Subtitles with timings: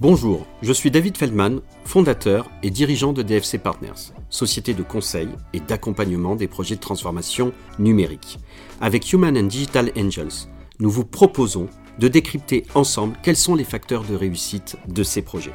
[0.00, 5.58] Bonjour, je suis David Feldman, fondateur et dirigeant de DFC Partners, société de conseil et
[5.58, 8.38] d'accompagnement des projets de transformation numérique.
[8.80, 10.46] Avec Human and Digital Angels,
[10.78, 11.66] nous vous proposons
[11.98, 15.54] de décrypter ensemble quels sont les facteurs de réussite de ces projets.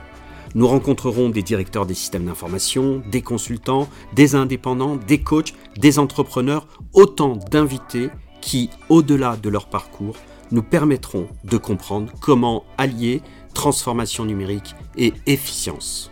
[0.56, 6.68] Nous rencontrerons des directeurs des systèmes d'information, des consultants, des indépendants, des coachs, des entrepreneurs,
[6.92, 8.10] autant d'invités
[8.42, 10.18] qui, au-delà de leur parcours,
[10.52, 13.22] nous permettront de comprendre comment allier
[13.54, 16.12] transformation numérique et efficience.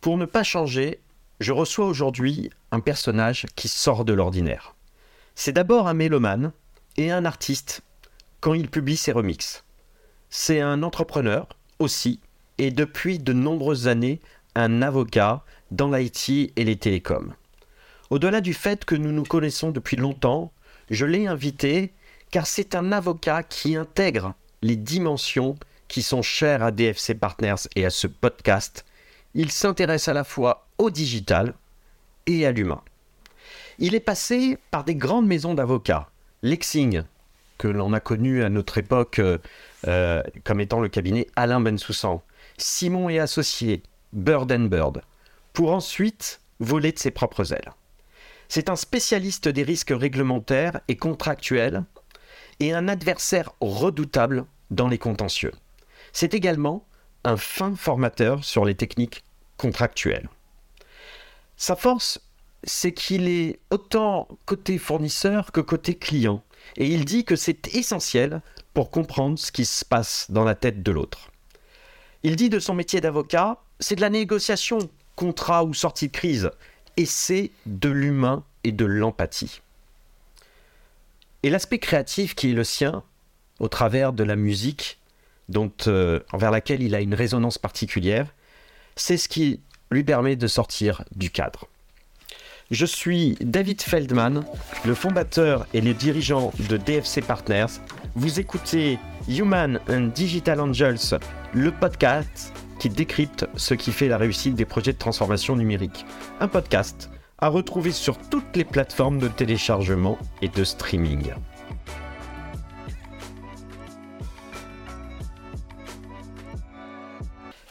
[0.00, 1.00] Pour ne pas changer,
[1.40, 4.74] je reçois aujourd'hui un personnage qui sort de l'ordinaire.
[5.34, 6.52] C'est d'abord un mélomane
[6.96, 7.82] et un artiste
[8.40, 9.64] quand il publie ses remixes.
[10.28, 11.48] C'est un entrepreneur
[11.78, 12.20] aussi
[12.58, 14.20] et depuis de nombreuses années
[14.54, 17.34] un avocat dans l'IT et les télécoms.
[18.10, 20.52] Au-delà du fait que nous nous connaissons depuis longtemps,
[20.90, 21.92] je l'ai invité
[22.30, 25.56] car c'est un avocat qui intègre les dimensions
[25.88, 28.84] qui sont chères à DFC Partners et à ce podcast.
[29.34, 31.54] Il s'intéresse à la fois au digital
[32.26, 32.82] et à l'humain.
[33.78, 36.10] Il est passé par des grandes maisons d'avocats,
[36.42, 37.02] Lexing,
[37.58, 39.38] que l'on a connu à notre époque euh,
[39.86, 42.22] euh, comme étant le cabinet Alain Bensoussan,
[42.56, 45.02] Simon et Associés, Bird and Bird,
[45.52, 47.72] pour ensuite voler de ses propres ailes.
[48.48, 51.84] C'est un spécialiste des risques réglementaires et contractuels
[52.60, 55.52] et un adversaire redoutable dans les contentieux.
[56.12, 56.86] C'est également
[57.24, 59.24] un fin formateur sur les techniques
[59.56, 60.28] contractuelles.
[61.56, 62.20] Sa force,
[62.64, 66.42] c'est qu'il est autant côté fournisseur que côté client,
[66.76, 68.42] et il dit que c'est essentiel
[68.74, 71.30] pour comprendre ce qui se passe dans la tête de l'autre.
[72.22, 74.78] Il dit de son métier d'avocat, c'est de la négociation,
[75.16, 76.50] contrat ou sortie de crise,
[76.96, 79.60] et c'est de l'humain et de l'empathie.
[81.42, 83.02] Et l'aspect créatif qui est le sien,
[83.60, 84.98] au travers de la musique,
[85.48, 88.26] dont, euh, envers laquelle il a une résonance particulière,
[88.96, 91.66] c'est ce qui lui permet de sortir du cadre.
[92.70, 94.44] Je suis David Feldman,
[94.84, 97.80] le fondateur et le dirigeant de DFC Partners.
[98.14, 101.18] Vous écoutez Human and Digital Angels,
[101.52, 106.06] le podcast qui décrypte ce qui fait la réussite des projets de transformation numérique.
[106.38, 111.32] Un podcast à retrouver sur toutes les plateformes de téléchargement et de streaming.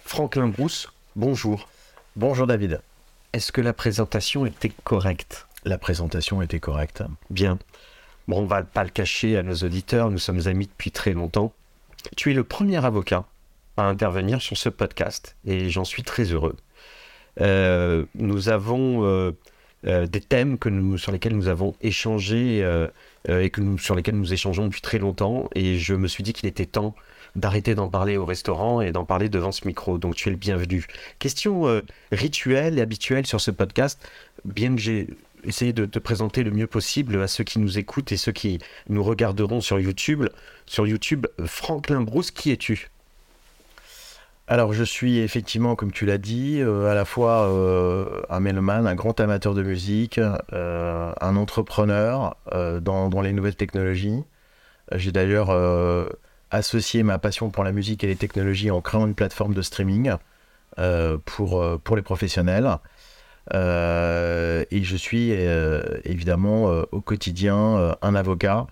[0.09, 1.69] Franklin Brousse, bonjour.
[2.15, 2.81] Bonjour David.
[3.31, 5.45] Est-ce que la présentation était correcte?
[5.65, 7.03] La présentation était correcte.
[7.29, 7.59] Bien.
[8.27, 11.53] Bon, on va pas le cacher à nos auditeurs, nous sommes amis depuis très longtemps.
[12.17, 13.25] Tu es le premier avocat
[13.77, 16.55] à intervenir sur ce podcast et j'en suis très heureux.
[17.39, 19.31] Euh, nous avons euh,
[19.85, 22.67] euh, des thèmes que nous, sur lesquels nous avons échangé
[23.27, 26.33] et que nous, sur lesquels nous échangeons depuis très longtemps et je me suis dit
[26.33, 26.95] qu'il était temps
[27.35, 29.97] d'arrêter d'en parler au restaurant et d'en parler devant ce micro.
[29.97, 30.85] Donc tu es le bienvenu.
[31.19, 31.81] Question euh,
[32.11, 33.99] rituelle et habituelle sur ce podcast,
[34.45, 35.07] bien que j'ai
[35.43, 38.59] essayé de te présenter le mieux possible à ceux qui nous écoutent et ceux qui
[38.89, 40.25] nous regarderont sur YouTube.
[40.65, 42.89] Sur YouTube, Franklin Bruce, qui es-tu?
[44.47, 48.87] Alors je suis effectivement, comme tu l'as dit, euh, à la fois euh, un mélomane,
[48.87, 54.23] un grand amateur de musique, un entrepreneur dans, dans, les nouvelles technologies.
[54.95, 55.51] J'ai d'ailleurs
[56.51, 60.13] associer ma passion pour la musique et les technologies en créant une plateforme de streaming
[60.77, 62.69] euh, pour, euh, pour les professionnels.
[63.53, 68.67] Euh, et je suis évidemment au quotidien un avocat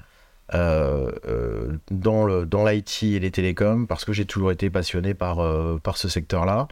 [0.53, 5.37] dans, le, dans l'IT et les télécoms parce que j'ai toujours été passionné par,
[5.81, 6.67] par ce secteur-là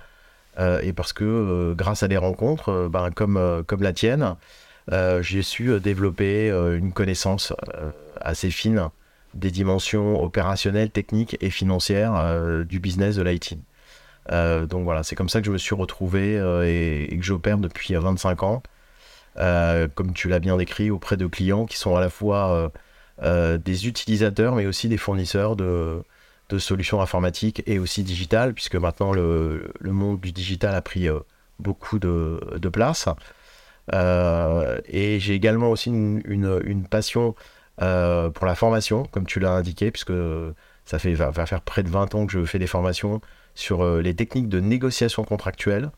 [0.83, 4.35] et parce que grâce à des rencontres ben, comme, comme la tienne,
[5.21, 7.53] j'ai su développer une connaissance
[8.21, 8.91] assez fine
[9.35, 13.57] des dimensions opérationnelles, techniques et financières euh, du business de l'IT.
[14.31, 17.57] Euh, donc voilà, c'est comme ça que je me suis retrouvé euh, et, que j'opère
[17.57, 18.63] depuis 25 ans,
[19.35, 22.71] comme tu l'as bien décrit, auprès de clients qui sont à la fois
[23.21, 26.03] des utilisateurs, mais aussi des fournisseurs de,
[26.57, 31.09] solutions informatiques et aussi digitales, puisque maintenant le, monde du digital a pris
[31.59, 33.09] beaucoup de, place.
[33.91, 37.35] et j'ai également aussi une passion
[37.81, 40.13] euh, pour la formation, comme tu l'as indiqué, puisque
[40.85, 43.21] ça fait, va, faire près de 20 ans que je fais des formations
[43.53, 45.91] sur euh, les techniques de négociation contractuelle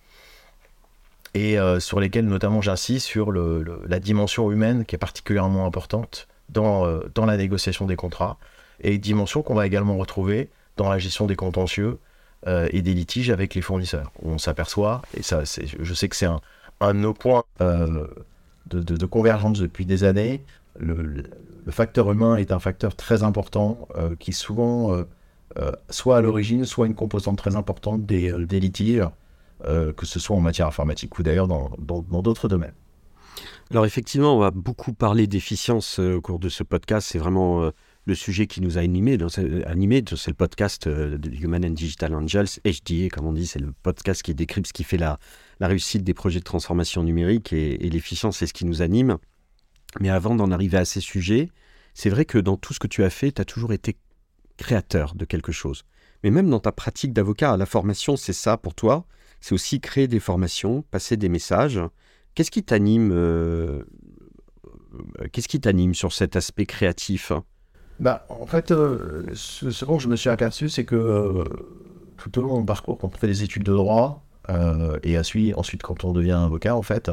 [1.34, 7.00] et euh, sur lesquelles notamment j'insiste sur la dimension humaine qui est particulièrement importante dans,
[7.14, 8.38] dans la négociation des contrats
[8.80, 12.00] et dimension qu'on va également retrouver dans la gestion des contentieux
[12.48, 14.12] et des litiges avec les fournisseurs.
[14.24, 16.40] On s'aperçoit, et ça, je sais que c'est un,
[16.80, 20.42] un de nos points de, convergence depuis des années,
[21.68, 25.04] le facteur humain est un facteur très important euh, qui souvent euh,
[25.90, 29.08] soit à l'origine, soit une composante très importante des, des litiges,
[29.64, 31.72] que ce soit en matière informatique ou d'ailleurs dans
[32.22, 32.76] d'autres domaines.
[33.72, 37.08] Alors effectivement, on va beaucoup parler d'efficience au cours de ce podcast.
[37.12, 37.72] C'est vraiment
[38.08, 39.18] le sujet qui nous a animés.
[39.66, 43.74] Animé, c'est le podcast de Human and Digital Angels, HDA, comme on dit, c'est le
[43.84, 45.20] podcast qui décrypte ce qui fait la,
[45.60, 49.18] la réussite des projets de transformation numérique et, l'efficience, c'est ce qui nous anime.
[50.00, 51.50] Mais avant d'en arriver à ces sujets,
[51.94, 53.98] c'est vrai que dans tout ce que tu as fait, tu as toujours été
[54.58, 55.84] créateur de quelque chose.
[56.24, 59.06] Mais même dans ta pratique d'avocat, la formation, c'est ça pour toi.
[59.40, 61.80] C'est aussi créer des formations, passer des messages.
[62.34, 63.84] Qu'est-ce qui t'anime euh,
[65.32, 67.32] Qu'est-ce qui t'anime sur cet aspect créatif?
[68.00, 71.44] Bah, En fait, euh, ce, dont je me suis aperçu, c'est que euh,
[72.18, 75.18] tout au long de mon parcours, quand on fait des études de droit, euh, et
[75.18, 77.12] ensuite, quand on devient avocat, en fait,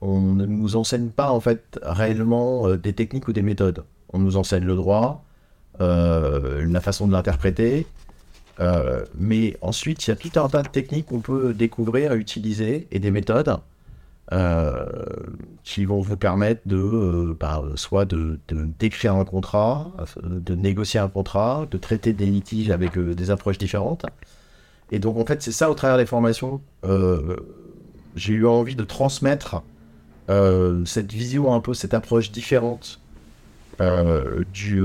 [0.00, 3.84] on ne nous enseigne pas en fait réellement euh, des techniques ou des méthodes.
[4.12, 5.24] On nous enseigne le droit,
[5.80, 7.86] euh, la façon de l'interpréter,
[9.18, 12.98] mais ensuite il y a tout un tas de techniques qu'on peut découvrir, utiliser et
[12.98, 13.58] des méthodes
[15.62, 19.92] qui vont vous permettre de, bah, soit de, d'écrire un contrat,
[20.24, 24.06] de négocier un contrat, de traiter des litiges avec des approches différentes.
[24.90, 27.36] Et donc, en fait, c'est ça, au travers des formations, euh,
[28.14, 29.60] j'ai eu envie de transmettre euh,
[30.28, 33.00] cette vision, un peu cette approche différente
[33.80, 34.82] euh, du,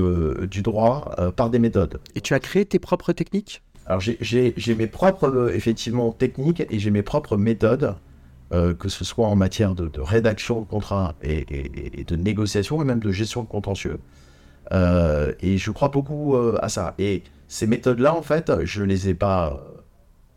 [0.48, 2.00] du, droit par des méthodes.
[2.14, 3.62] Et tu as créé tes propres techniques?
[3.86, 7.96] Alors, j'ai mes propres, effectivement, techniques et j'ai mes propres méthodes,
[8.50, 11.46] que ce soit en matière de, rédaction de contrat et,
[11.98, 13.98] et, de négociation et même de gestion de contentieux.
[14.70, 16.94] et je crois beaucoup à ça.
[16.98, 19.62] Et ces méthodes-là, en fait, je ne les ai pas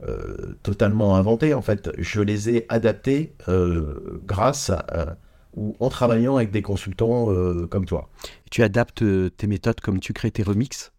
[0.03, 5.15] euh, totalement inventé En fait, je les ai adaptés euh, grâce à,
[5.55, 8.09] ou en travaillant avec des consultants euh, comme toi.
[8.51, 9.05] tu adaptes
[9.37, 10.91] tes méthodes comme tu crées tes remixes?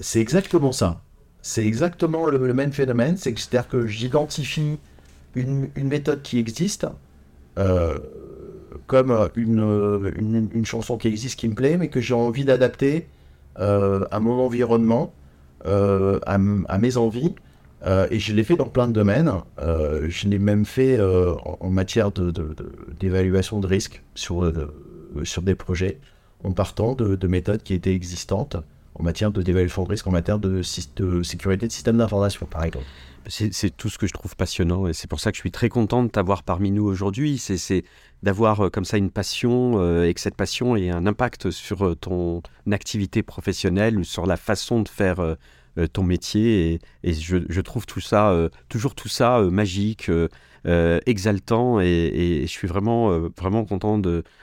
[0.00, 1.00] C'est exactement ça.
[1.42, 3.16] C'est exactement le, même phénomène.
[3.16, 4.78] C'est-à-dire que j'identifie
[5.34, 6.86] une, méthode qui existe
[8.86, 13.08] comme une, une, chanson qui existe qui me plaît, mais que j'ai envie d'adapter
[13.56, 15.14] à mon environnement,
[15.64, 17.34] à, à, mes envies.
[17.84, 19.32] Euh, et je l'ai fait dans plein de domaines.
[19.58, 24.50] Euh, je l'ai même fait euh, en, matière d'évaluation de, de, risque sur,
[25.24, 26.00] sur des projets,
[26.44, 28.56] en partant de, méthodes qui étaient existantes
[28.98, 32.86] en matière d'évaluation de risque, en matière de, sécurité de système d'information, par exemple.
[33.28, 35.68] C'est tout ce que je trouve passionnant et c'est pour ça que je suis très
[35.68, 37.38] content de t'avoir parmi nous aujourd'hui.
[37.38, 37.84] C'est
[38.22, 42.40] d'avoir comme ça une passion et que cette passion ait un impact sur ton
[42.70, 45.36] activité professionnelle ou sur la façon de faire
[45.92, 46.80] ton métier.
[47.02, 50.10] Et, je, trouve tout ça, euh, toujours tout ça euh, magique,
[51.06, 51.80] exaltant.
[51.80, 54.00] Et, je suis vraiment, vraiment content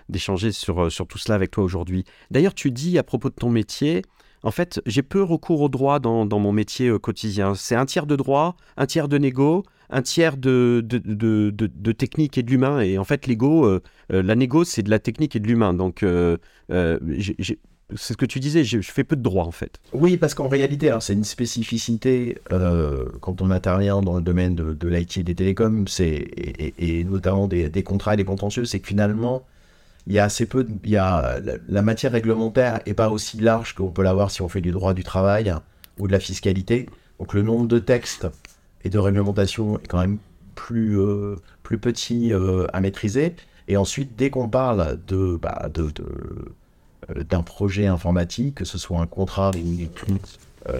[0.09, 2.05] d'échanger sur, sur tout cela avec toi aujourd'hui.
[2.31, 4.03] D'ailleurs, tu dis à propos de ton métier,
[4.43, 7.55] en fait, j'ai peu recours au droit dans, mon métier quotidien.
[7.55, 12.37] C'est un tiers de droit, un tiers de négo, un tiers de, de, de, technique
[12.37, 12.81] et de l'humain.
[12.81, 13.79] Et en fait, l'ego,
[14.09, 15.73] la négo, c'est de la technique et de l'humain.
[15.73, 16.05] Donc,
[17.95, 19.79] c'est ce que tu disais, je, fais peu de droit en fait.
[19.93, 24.73] Oui, parce qu'en réalité, c'est une spécificité euh, quand on intervient dans le domaine de,
[24.73, 29.45] de l'IT et des télécoms, et, notamment des, contrats et des contentieux, c'est que finalement,
[30.07, 33.75] il y a assez peu, il y a, la, matière réglementaire n'est pas aussi large
[33.75, 35.53] qu'on peut l'avoir si on fait du droit du travail
[35.99, 36.89] ou de la fiscalité.
[37.19, 38.27] Donc le nombre de textes
[38.83, 40.17] et de réglementations est quand même
[40.55, 43.35] plus, euh, plus petit euh, à maîtriser.
[43.69, 45.89] Et ensuite, dès qu'on parle de, bah, de
[47.29, 49.51] d'un projet informatique, que ce soit un contrat
[50.69, 50.79] euh,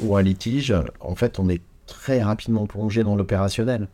[0.00, 3.88] ou un litige, en fait, on est très rapidement plongé dans l'opérationnel.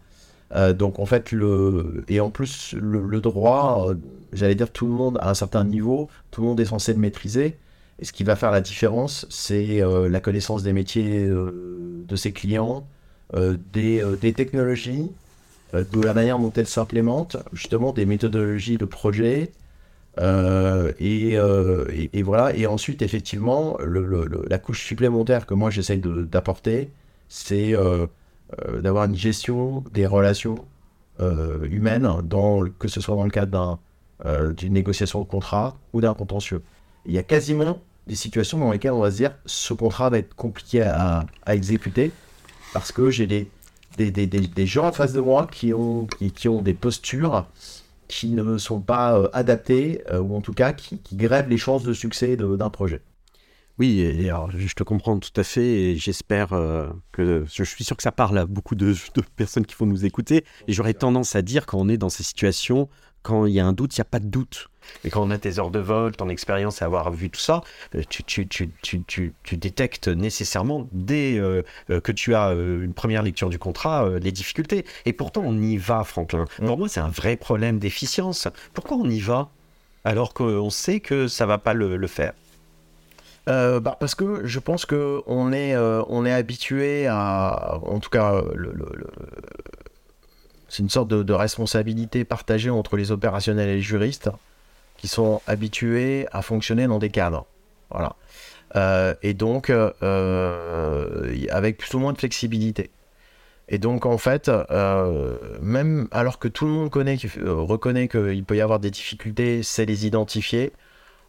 [0.55, 3.93] Euh, donc en fait, le, et en plus, le, droit,
[4.33, 6.99] j'allais dire tout le monde à un certain niveau, tout le monde est censé le
[6.99, 7.57] maîtriser.
[7.99, 12.87] Et ce qui va faire la différence, c'est la connaissance des métiers de ses clients,
[13.35, 15.11] des, technologies,
[15.75, 19.53] de la manière dont elles s'implémentent, justement des méthodologies de projet,
[21.01, 22.55] euh, euh, et, voilà.
[22.57, 26.91] Et ensuite, effectivement, la couche supplémentaire que moi j'essaye d'apporter,
[27.29, 28.07] c'est euh,
[28.81, 30.57] d'avoir une gestion des relations
[31.71, 32.09] humaines,
[32.79, 33.79] que ce soit dans le cadre
[34.57, 36.63] d'une négociation de contrat ou d'un contentieux.
[37.05, 40.19] Il y a quasiment des situations dans lesquelles on va se dire ce contrat va
[40.19, 42.11] être compliqué à, exécuter
[42.73, 43.27] parce que j'ai
[43.99, 46.07] des gens en face de moi qui ont
[46.63, 47.47] des postures
[48.11, 51.85] qui ne sont pas euh, adaptés, euh, ou en tout cas qui, grèvent les chances
[51.85, 53.03] de succès d'un projet.
[53.79, 54.05] Oui,
[54.59, 58.13] je te comprends tout à fait et j'espère euh, que je suis sûr que ça
[58.13, 58.95] parle à beaucoup de,
[59.37, 60.45] personnes qui vont nous écouter.
[60.67, 62.91] Et j'aurais tendance à dire quand on est dans ces situations
[63.23, 64.69] Quand il y a un doute, il n'y a pas de doute.
[65.05, 67.63] Mais quand on a tes heures de vol, ton expérience et avoir vu tout ça,
[67.95, 72.95] euh, tu, tu, tu, tu, tu détectes nécessairement dès euh, euh, que tu as une
[72.95, 74.85] première lecture du contrat les difficultés.
[75.05, 76.47] Et pourtant, on y va, Franklin.
[76.59, 76.67] Mm.
[76.67, 78.49] Pour moi, c'est un vrai problème d'efficience.
[78.75, 79.49] Pourquoi on y va
[80.05, 82.33] alors qu'on sait que ça va pas le, le faire?
[83.47, 88.41] Bah parce que je pense que on est, on est habitué à, en tout cas,
[88.55, 88.87] le, le,
[90.71, 94.31] c'est une sorte de, responsabilité partagée entre les opérationnels et les juristes
[94.97, 97.45] qui sont habitués à fonctionner dans des cadres.
[97.91, 98.15] Voilà.
[98.77, 102.91] Euh, et donc, euh, avec plus ou moins de flexibilité.
[103.69, 108.57] Et donc, en fait, euh, même alors que tout le monde connaît, reconnaît qu'il peut
[108.57, 110.73] y avoir des difficultés, c'est les identifier,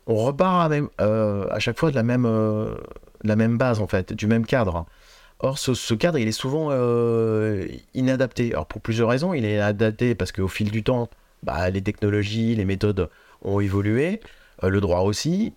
[0.06, 4.86] on repart à, chaque fois de la même base, en fait, du même cadre.
[5.44, 8.52] Or, ce, cadre, il est souvent euh, inadapté.
[8.54, 11.10] Alors, pour plusieurs raisons, il est inadapté parce qu'au fil du temps,
[11.42, 13.10] bah, les technologies, les méthodes
[13.42, 14.22] ont évolué,
[14.64, 15.54] euh, le droit aussi.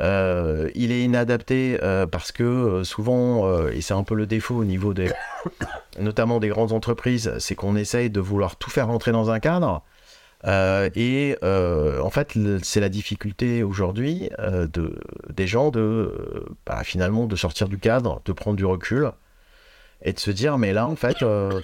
[0.00, 1.78] Euh, il est inadapté
[2.10, 5.10] parce que souvent, et c'est un peu le défaut au niveau des,
[6.00, 9.82] notamment des grandes entreprises, c'est qu'on essaye de vouloir tout faire rentrer dans un cadre.
[10.44, 17.68] et en fait, c'est la difficulté aujourd'hui de, des gens de bah, finalement de sortir
[17.68, 19.12] du cadre, de prendre du recul
[20.02, 21.60] et de se dire, mais là, en fait, euh,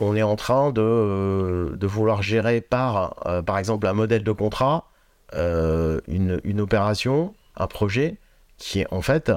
[0.00, 4.24] on est en train de, euh, de vouloir gérer par, euh, par exemple, un modèle
[4.24, 4.88] de contrat,
[5.34, 8.16] une, une, opération, un projet
[8.56, 9.30] qui, en fait,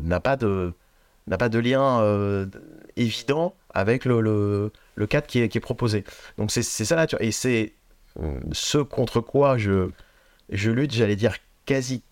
[0.00, 0.72] n'a pas, de,
[1.26, 2.46] n'a pas de lien
[2.96, 6.04] évident avec le, le, le, cadre qui est, proposé.
[6.38, 7.20] Donc, c'est ça nature.
[7.20, 7.72] Et c'est
[8.52, 9.90] ce contre quoi je,
[10.50, 11.34] je lutte, j'allais dire,
[11.66, 12.04] quasi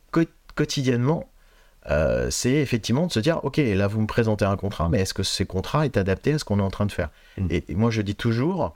[0.57, 1.32] quotidiennement
[1.91, 5.15] euh, c'est effectivement de se dire, ok, là vous me présentez un contrat, mais est-ce
[5.15, 7.47] que ce contrat est adapté à ce qu'on est en train de faire mm.
[7.51, 8.75] et, moi je dis toujours,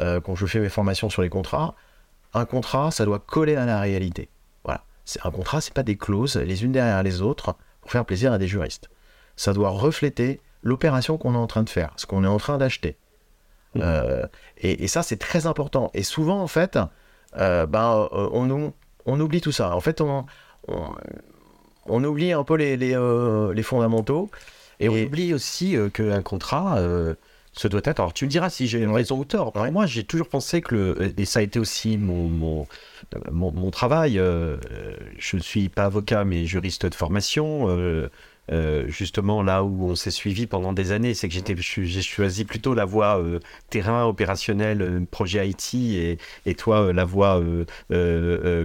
[0.00, 1.74] euh, quand je fais mes formations sur les contrats,
[2.32, 4.28] un contrat, ça doit coller à la réalité.
[4.64, 8.04] Voilà, c'est un contrat, c'est pas des clauses les unes derrière les autres pour faire
[8.04, 8.88] plaisir à des juristes.
[9.36, 12.56] Ça doit refléter l'opération qu'on est en train de faire, ce qu'on est en train
[12.58, 12.96] d'acheter.
[13.74, 13.80] Mm.
[13.82, 14.26] Euh,
[14.58, 15.90] et, ça, c'est très important.
[15.92, 16.78] Et souvent, en fait,
[17.34, 18.72] ben, on,
[19.04, 19.76] on, oublie tout ça.
[19.76, 20.24] En fait, on
[20.68, 20.94] on
[22.04, 24.30] oublie un peu les, euh, fondamentaux.
[24.80, 27.14] Et, on oublie aussi euh, qu'un contrat, euh,
[27.52, 28.00] se doit être.
[28.00, 29.52] Alors tu me diras si j'ai une raison ou tort.
[29.72, 32.66] Moi j'ai toujours pensé que le, et ça a été aussi mon mon,
[33.32, 34.16] mon, travail.
[34.16, 37.68] je ne suis pas avocat mais juriste de formation.
[37.70, 38.10] Euh,
[38.88, 42.84] justement là où on s'est suivi pendant des années, c'est que j'ai choisi plutôt la
[42.84, 47.42] voie euh, terrain opérationnel, euh, projet IT, et, et toi la voie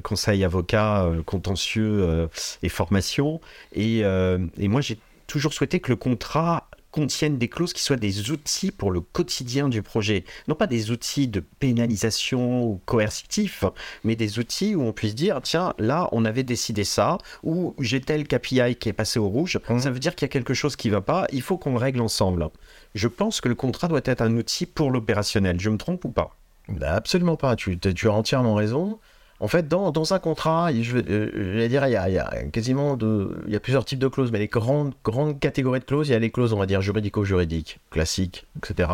[0.03, 2.27] conseil avocat, contentieux
[2.63, 3.41] et formation.
[3.73, 4.97] Et, et moi j'ai
[5.27, 9.69] toujours souhaité que le contrat contiennent des clauses qui soient des outils pour le quotidien
[9.69, 10.24] du projet.
[10.48, 13.63] Non pas des outils de pénalisation ou coercitifs,
[14.03, 18.01] mais des outils où on puisse dire, tiens, là, on avait décidé ça, ou j'ai
[18.01, 19.79] tel KPI qui est passé au rouge, mmh.
[19.79, 21.71] ça veut dire qu'il y a quelque chose qui ne va pas, il faut qu'on
[21.71, 22.50] le règle ensemble.
[22.93, 25.60] Je pense que le contrat doit être un outil pour l'opérationnel.
[25.60, 26.36] Je me trompe ou pas?
[26.67, 29.00] Bah, Absolument pas, tu, tu as entièrement raison.
[29.41, 32.19] En fait, dans, dans un contrat, je, vais euh, dire, il y, a, il y,
[32.19, 35.79] a, quasiment de, il y a plusieurs types de clauses, mais les grandes, grandes catégories
[35.79, 38.89] de clauses, il y a les clauses, on va dire, juridico-juridiques, classiques, etc.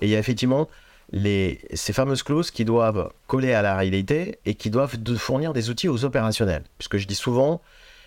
[0.00, 0.68] Et il y a effectivement
[1.10, 5.68] les, ces fameuses clauses qui doivent coller à la réalité et qui doivent fournir des
[5.68, 6.62] outils aux opérationnels.
[6.78, 7.60] Puisque je dis souvent,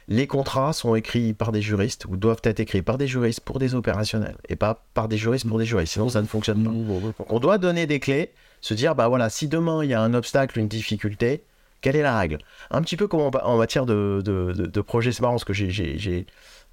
[0.07, 3.59] les contrats sont écrits par des juristes ou doivent être écrits par des juristes pour
[3.59, 5.91] des opérationnels et pas par des juristes pour des juristes.
[5.91, 6.69] Sinon, ça ne fonctionne pas.
[6.69, 10.01] Donc, on doit donner des clés, se dire, bah voilà, si demain il y a
[10.01, 11.43] un obstacle, une difficulté,
[11.81, 12.39] quelle est la règle?
[12.71, 16.25] Un petit peu comme en, matière de, projet, c'est marrant parce que j'ai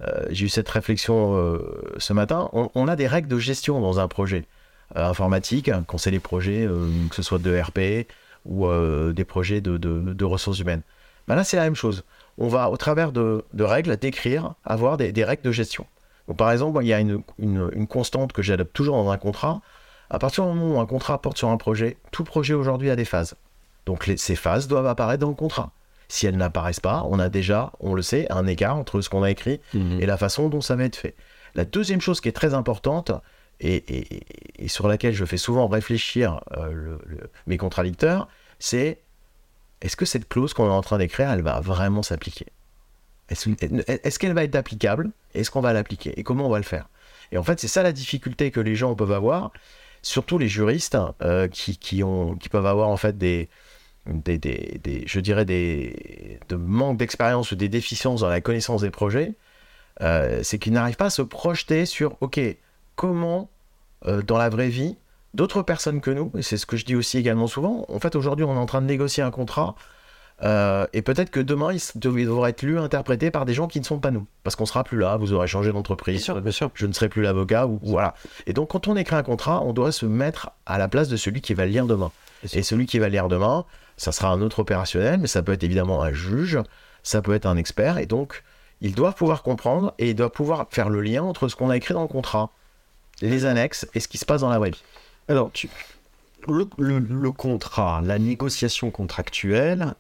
[0.03, 1.59] euh, eu cette réflexion euh,
[1.99, 2.49] ce matin.
[2.53, 4.45] On, a des règles de gestion dans un projet
[4.97, 6.69] euh, informatique, quand c'est des projets,
[7.11, 8.07] que ce soit de RP
[8.45, 8.67] ou
[9.13, 10.83] des projets de, ressources humaines.
[11.29, 12.05] Ben là, c'est la même chose.
[12.39, 15.87] On va, au travers de, règles, décrire, avoir des, règles de gestion.
[16.29, 19.61] Donc, par exemple, il y a une, une constante que j'adopte toujours dans un contrat.
[20.09, 22.97] À partir du moment où un contrat porte sur un projet, tout projet aujourd'hui a
[22.97, 23.35] des phases.
[23.87, 25.73] Donc ces phases doivent apparaître dans le contrat.
[26.09, 29.23] Si elles n'apparaissent pas, on a déjà, on le sait, un écart entre ce qu'on
[29.23, 30.01] a écrit mhm.
[30.01, 31.15] et la façon dont ça va être fait.
[31.55, 33.13] La deuxième chose qui est très importante
[33.61, 34.21] et,
[34.67, 36.99] sur laquelle je fais souvent réfléchir euh,
[37.47, 39.01] mes contradicteurs, c'est
[39.81, 42.47] est-ce que cette clause qu'on est en train d'écrire, elle va vraiment s'appliquer?
[43.29, 45.11] Est-ce qu'elle va être applicable?
[45.35, 46.19] Est-ce qu'on va l'appliquer?
[46.19, 46.89] Et comment on va le faire?
[47.31, 49.53] Et en fait, c'est ça la difficulté que les gens peuvent avoir,
[50.03, 53.49] surtout les juristes euh, qui, ont, qui peuvent avoir en fait des,
[54.07, 59.35] des, je dirais, des, de manque d'expérience ou des déficiences dans la connaissance des projets,
[60.01, 62.41] euh, c'est qu'ils n'arrivent pas à se projeter sur, OK,
[62.97, 63.51] comment,
[64.07, 64.97] euh, dans la vraie vie,
[65.35, 67.87] d'autres personnes que nous, et c'est ce que je dis aussi également souvent.
[67.89, 69.75] En fait, aujourd'hui, on est en train de négocier un contrat,
[70.43, 73.85] euh, et peut-être que demain, il devra être lu, interprété par des gens qui ne
[73.85, 76.27] sont pas nous, parce qu'on sera plus là, vous aurez changé d'entreprise,
[76.75, 78.15] je ne serai plus l'avocat, ou voilà.
[78.47, 81.17] Et donc, quand on écrit un contrat, on doit se mettre à la place de
[81.17, 82.11] celui qui va le lire demain.
[82.53, 83.65] Et celui qui va le lire demain,
[83.97, 86.59] ça sera un autre opérationnel, mais ça peut être évidemment un juge,
[87.03, 88.43] ça peut être un expert, et donc,
[88.81, 91.77] il doit pouvoir comprendre et il doit pouvoir faire le lien entre ce qu'on a
[91.77, 92.51] écrit dans le contrat,
[93.21, 94.75] les annexes et ce qui se passe dans la web.
[95.29, 95.71] Alors, tu...
[96.49, 99.95] le, contrat, la négociation contractuelle,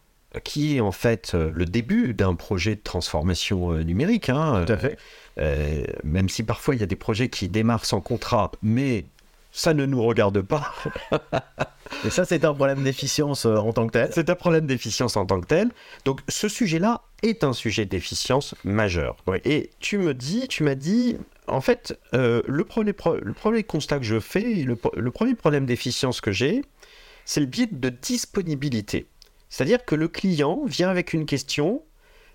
[0.44, 4.28] qui est en fait euh, le début d'un projet de transformation euh, numérique.
[4.30, 4.98] Hein, Tout à fait.
[5.38, 9.04] Euh, même si parfois il y a des projets qui démarrent sans contrat, mais
[9.52, 10.74] ça ne nous regarde pas.
[12.04, 14.10] Et ça, c'est un problème d'efficience en tant que tel.
[14.12, 15.70] C'est un problème d'efficience en tant que tel.
[16.04, 19.16] Donc, ce sujet-là est un sujet d'efficience majeur.
[19.44, 21.16] Et tu me dis, tu m'as dit,
[21.46, 26.20] en fait, le, premier, le premier constat que je fais, le, le premier problème d'efficience
[26.20, 26.62] que j'ai,
[27.24, 29.06] c'est le biais de disponibilité.
[29.52, 31.82] C'est-à-dire que le client vient avec une question,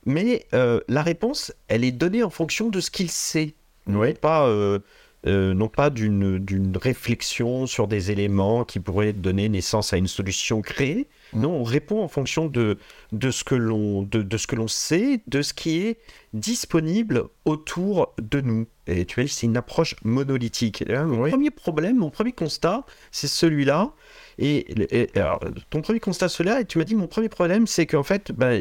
[0.06, 3.56] mais euh, la réponse, elle est donnée en fonction de ce qu'il sait.
[3.88, 4.14] Oui.
[4.14, 4.80] Pas, euh,
[5.26, 10.62] euh, non pas d'une réflexion sur des éléments qui pourraient donner naissance à une solution
[10.62, 11.08] créée.
[11.34, 11.42] Mm.
[11.42, 12.78] Non, on répond en fonction de,
[13.12, 15.98] de ce que l'on de, de, ce que l'on sait, de ce qui est
[16.34, 18.68] disponible autour de nous.
[18.86, 20.84] Et tu vois, c'est une approche monolithique.
[20.88, 23.92] Mon premier problème, mon premier constat, c'est celui-là.
[24.40, 24.68] Et,
[25.16, 28.32] alors, ton premier constat, cela, et tu m'as dit, mon premier problème, c'est qu'en fait,
[28.32, 28.52] bah,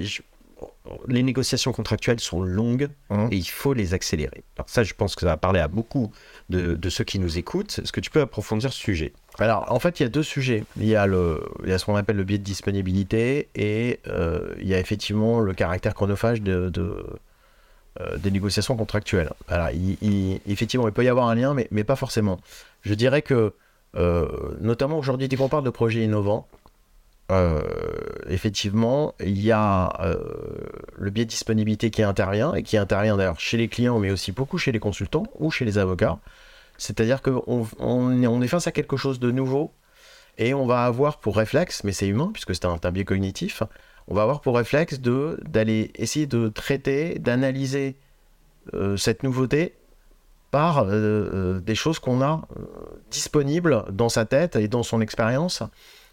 [1.09, 3.29] les négociations contractuelles sont longues mmh.
[3.31, 4.45] et il faut les accélérer.
[4.57, 6.13] Alors ça, je pense que ça va parler à beaucoup
[6.49, 7.79] de, ceux qui nous écoutent.
[7.83, 9.13] Est-ce que tu peux approfondir ce sujet?
[9.39, 10.65] Alors, en fait, il y a deux sujets.
[10.79, 14.01] Il y a, le, il y a ce qu'on appelle le biais de disponibilité et
[14.07, 16.73] euh, il y a effectivement le caractère chronophage de,
[18.01, 19.31] euh, des négociations contractuelles.
[19.49, 22.41] Alors, il, effectivement, il peut y avoir un lien, mais, mais pas forcément.
[22.83, 23.53] Je dirais que
[23.97, 26.47] euh, notamment aujourd'hui, dès qu'on parle de projets innovants,
[27.31, 27.63] euh,
[28.29, 30.17] effectivement, il y a euh,
[30.97, 34.33] le biais de disponibilité qui intervient, et qui intervient d'ailleurs chez les clients, mais aussi
[34.33, 36.19] beaucoup chez les consultants ou chez les avocats.
[36.79, 39.73] C'est-à-dire qu'on on est face à quelque chose de nouveau,
[40.39, 43.63] et on va avoir pour réflexe, mais c'est humain, puisque c'est un, biais cognitif,
[44.09, 47.97] on va avoir pour réflexe d'aller essayer de traiter, d'analyser
[48.97, 49.75] cette nouveauté
[50.51, 52.63] par euh, euh, des choses qu'on a euh,
[53.11, 55.63] disponibles dans sa tête et dans son expérience.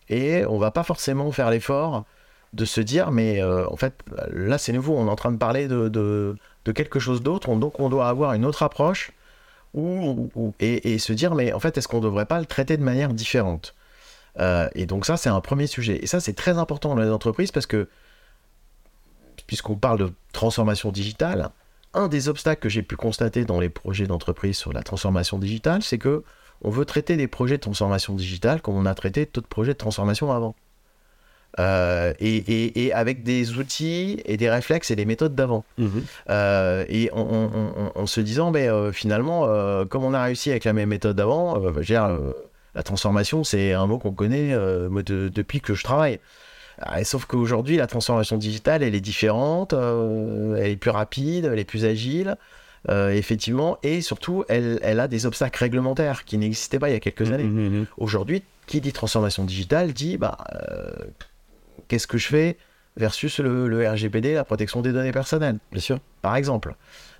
[0.09, 2.05] Et on va pas forcément faire l'effort
[2.53, 3.95] de se dire, mais en fait,
[4.31, 7.79] là c'est nouveau, on est en train de parler de, de, quelque chose d'autre, donc
[7.79, 9.11] on doit avoir une autre approche
[9.73, 12.83] ou, et, se dire, mais en fait, est-ce qu'on ne devrait pas le traiter de
[12.83, 13.73] manière différente?
[14.75, 16.03] Et donc ça, c'est un premier sujet.
[16.03, 17.89] Et ça, c'est très important dans les entreprises parce que,
[19.47, 21.49] puisqu'on parle de transformation digitale,
[21.93, 25.83] un des obstacles que j'ai pu constater dans les projets d'entreprise sur la transformation digitale,
[25.83, 26.23] c'est que
[26.63, 29.77] on veut traiter des projets de transformation digitale comme on a traité d'autres projets de
[29.77, 30.55] transformation avant.
[31.59, 35.63] Euh, et, avec des outils et des réflexes et des méthodes d'avant.
[35.77, 36.03] Mhm.
[36.29, 39.47] Euh, et en, se disant, mais euh, finalement,
[39.85, 41.61] comme on a réussi avec la même méthode d'avant,
[42.75, 46.19] la transformation, c'est un mot qu'on connaît depuis que je travaille.
[46.81, 51.65] Ah, sauf qu'aujourd'hui, la transformation digitale, elle est différente, elle est plus rapide, elle est
[51.65, 52.35] plus agile,
[52.89, 56.95] euh, effectivement, et surtout, elle, elle, a des obstacles réglementaires qui n'existaient pas il y
[56.95, 57.43] a quelques mmh, années.
[57.43, 57.85] Mmh, mmh.
[57.97, 60.91] Aujourd'hui, qui dit transformation digitale dit, bah, euh,
[61.87, 62.57] qu'est-ce que je fais
[62.97, 66.75] versus le, RGPD, la protection des données personnelles, bien sûr, par exemple.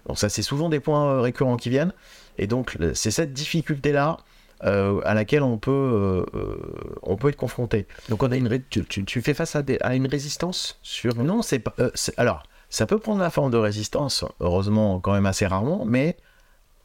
[0.08, 1.94] Donc ça, c'est souvent des points récurrents qui viennent,
[2.38, 4.18] et donc c'est cette difficulté-là
[4.66, 6.58] euh, à laquelle on peut, euh, euh,
[7.02, 7.86] on peut être confronté.
[8.08, 11.60] Donc on a une tu, tu, fais face à, à, une résistance sur non c'est
[11.60, 11.76] pas
[12.16, 12.44] alors
[12.74, 16.18] ça peut prendre la forme de résistance heureusement quand même assez rarement mais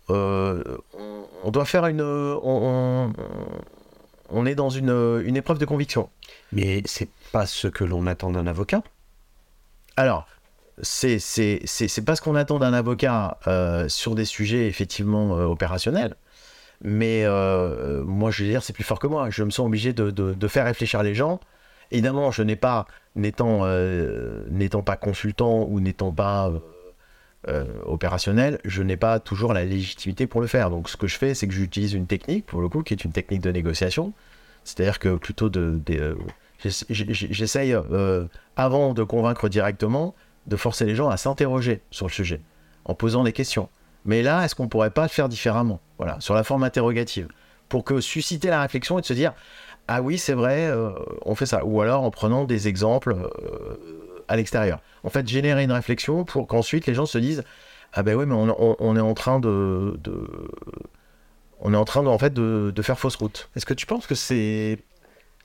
[0.09, 3.13] on, doit faire une on,
[4.31, 6.09] on, est dans une, une épreuve de conviction.
[6.51, 8.83] Mais c'est pas ce que l'on attend d'un avocat.
[9.99, 10.27] Alors
[10.81, 11.19] c'est
[12.07, 13.39] pas ce qu'on attend d'un avocat
[13.89, 16.17] sur des sujets effectivement opérationnels.
[16.83, 19.31] Mais euh, moi, je veux dire, c'est plus fort que moi.
[19.31, 21.41] Je me sens obligé de, de, faire réfléchir les gens.
[21.91, 22.87] Évidemment, je n'ai pas,
[23.19, 26.51] n'étant euh, n'étant pas consultant ou n'étant pas
[27.49, 30.71] euh, opérationnel, je n'ai pas toujours la légitimité pour le faire.
[30.71, 33.05] Donc, ce que je fais, c'est que j'utilise une technique, pour le coup, qui est
[33.05, 34.13] une technique de négociation.
[34.65, 35.81] C'est-à-dire que plutôt de
[36.65, 37.77] j'essaye,
[38.57, 40.15] avant de convaincre directement,
[40.49, 42.41] de forcer les gens à s'interroger sur le sujet,
[42.85, 43.69] en posant des questions.
[44.05, 45.81] Mais là, est-ce qu'on pourrait pas le faire différemment?
[45.99, 47.29] Voilà, sur la forme interrogative.
[47.69, 49.35] Pour que susciter la réflexion et de se dire
[49.89, 50.91] Ah oui, c'est vrai, euh,
[51.25, 51.65] on fait ça.
[51.65, 53.77] Ou alors en prenant des exemples euh,
[54.29, 54.81] à l'extérieur.
[55.03, 57.43] En fait, générer une réflexion pour qu'ensuite les gens se disent
[57.93, 59.99] Ah ben oui, mais on, est en train de,
[61.61, 63.49] on est en train de, en fait de, de faire fausse route.
[63.57, 64.79] Est-ce que tu penses que c'est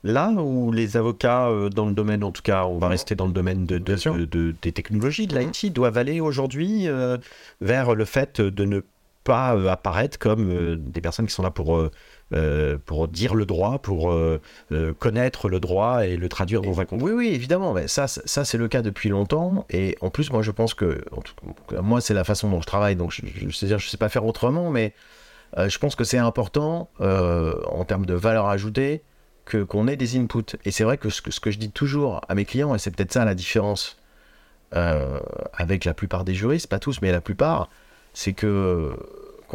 [0.04, 3.26] là où les avocats euh, dans le domaine, en tout cas, on va rester dans
[3.26, 7.16] le domaine de, des technologies, de l'IT, doivent aller aujourd'hui euh,
[7.60, 8.80] vers le fait de ne
[9.24, 11.90] pas apparaître comme euh, des personnes qui sont là pour,
[12.34, 14.40] euh, pour dire le droit, pour euh,
[14.72, 17.06] euh, connaître le droit et le traduire dans un contrat.
[17.06, 17.72] Oui, oui, évidemment.
[17.72, 19.66] Mais ça, ça c'est le cas depuis longtemps.
[19.70, 21.34] Et en plus, moi, je pense que, en tout
[21.68, 22.96] cas, moi, c'est la façon dont je travaille.
[22.96, 24.94] Donc, je, je, c'est-à-dire, je sais pas faire autrement, mais
[25.58, 29.02] euh, je pense que c'est important en termes de valeur ajoutée
[29.44, 30.56] que qu'on ait des inputs.
[30.64, 32.78] Et c'est vrai que ce, que ce que je dis toujours à mes clients, et
[32.78, 33.98] c'est peut-être ça la différence
[34.72, 37.68] avec la plupart des juristes, pas tous, mais la plupart,
[38.12, 38.90] c'est que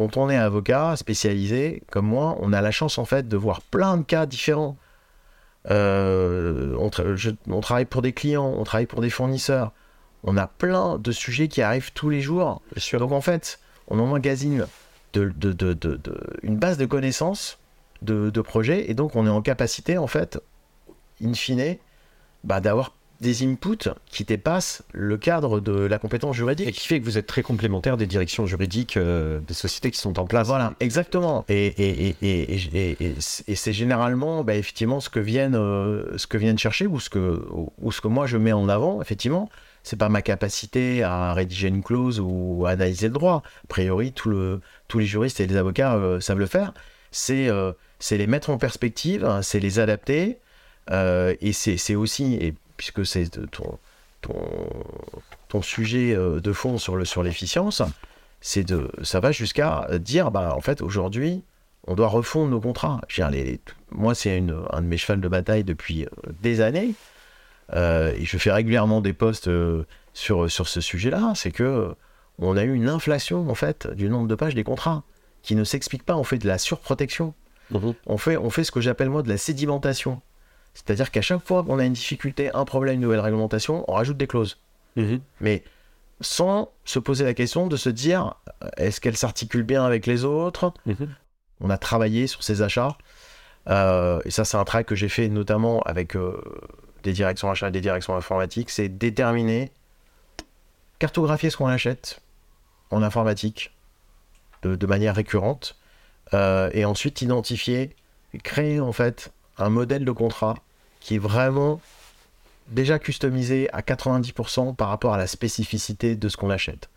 [0.08, 3.60] quand on est avocat spécialisé comme moi, on a la chance en fait de voir
[3.60, 4.76] plein de cas différents.
[5.70, 9.72] Euh, on, tra- je- on travaille pour des clients, on travaille pour des fournisseurs.
[10.24, 12.62] On a plein de sujets qui arrivent tous les jours.
[12.98, 13.58] Donc en fait,
[13.88, 14.66] on emmagasine
[15.12, 17.58] de, de- de- de- de- une base de connaissances
[18.02, 20.38] de, de projets et donc on est en capacité en fait,
[21.22, 21.76] in fine,
[22.44, 26.72] bah, d'avoir des inputs qui dépassent le cadre de la compétence Et juridique.
[26.74, 30.18] qui fait que vous êtes très complémentaire des directions juridiques euh, des sociétés qui sont
[30.18, 30.46] en place.
[30.46, 31.44] Voilà, exactement.
[31.48, 33.14] Et, et, et, et, et, et-
[33.48, 37.10] et c'est généralement, bah, effectivement, ce que viennent, euh, ce que viennent chercher ou ce
[37.10, 37.44] que,
[37.78, 39.50] ou, ce que moi je mets en avant, effectivement.
[39.82, 43.42] C'est pas ma capacité à rédiger une clause ou à analyser le droit.
[43.64, 46.72] A priori, tout le, tous les juristes et les avocats euh, savent le faire.
[47.10, 47.48] C'est
[48.12, 50.38] les mettre en perspective, hein, c'est les adapter.
[50.90, 53.78] et c'est c'est aussi, et puisque c'est ton,
[54.22, 54.34] ton,
[55.48, 57.82] ton sujet euh, de fond sur le sur l'efficience,
[58.40, 61.42] c'est de ça va jusqu'à dire bah en fait aujourd'hui
[61.86, 63.02] on doit refondre nos contrats.
[63.14, 66.08] Dire, les- les- moi c'est une- un de mes chevals de bataille depuis euh,
[66.40, 66.94] des années
[67.74, 69.50] euh, et je fais régulièrement des posts
[70.14, 71.32] sur sur ce sujet-là.
[71.34, 71.94] C'est que
[72.38, 75.02] on a eu une inflation en fait du nombre de pages des contrats
[75.42, 76.16] qui ne s'explique pas.
[76.16, 77.34] On fait de la surprotection.
[77.72, 77.92] Mhm.
[78.06, 80.22] On fait on fait ce que j'appelle moi de la sédimentation.
[80.84, 84.16] C'est-à-dire qu'à chaque fois qu'on a une difficulté, un problème, une nouvelle réglementation, on rajoute
[84.16, 84.58] des clauses
[84.96, 85.20] Mhm.
[85.40, 85.62] mais
[86.20, 90.24] sans se poser la question de se dire euh, est-ce qu'elle s'articule bien avec les
[90.24, 91.08] autres Mhm.
[91.60, 92.96] On a travaillé sur ces achats,
[93.68, 96.40] euh, et ça c'est un travail que j'ai fait notamment avec euh,
[97.04, 99.70] des directions achats et des directions informatiques, c'est déterminer,
[100.98, 102.20] cartographier ce qu'on achète
[102.90, 103.72] en informatique
[104.62, 105.78] de, de manière récurrente,
[106.34, 107.94] euh, et ensuite identifier,
[108.42, 110.56] créer en fait un modèle de contrat
[111.00, 111.80] qui est vraiment
[112.68, 116.88] déjà customisé à 90% par rapport à la spécificité de ce qu'on achète.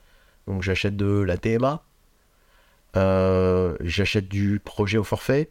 [0.47, 1.81] Donc j'achète de la TMA,
[2.95, 5.49] euh, j'achète du projet au forfait,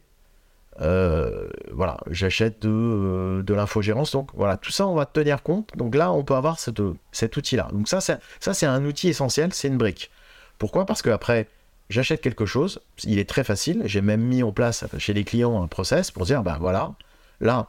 [0.81, 4.11] euh, voilà, j'achète de, euh, de l'infogérance.
[4.11, 5.75] Donc voilà, tout ça on va tenir compte.
[5.75, 7.67] Donc là on peut avoir cet outil-là.
[7.73, 10.09] Donc ça c'est, ça c'est un outil essentiel, c'est une brique.
[10.57, 10.85] Pourquoi?
[10.85, 11.47] Parce que après
[11.89, 13.81] j'achète quelque chose, il est très facile.
[13.85, 16.93] J'ai même mis en place chez les clients un process pour dire bah voilà,
[17.41, 17.67] là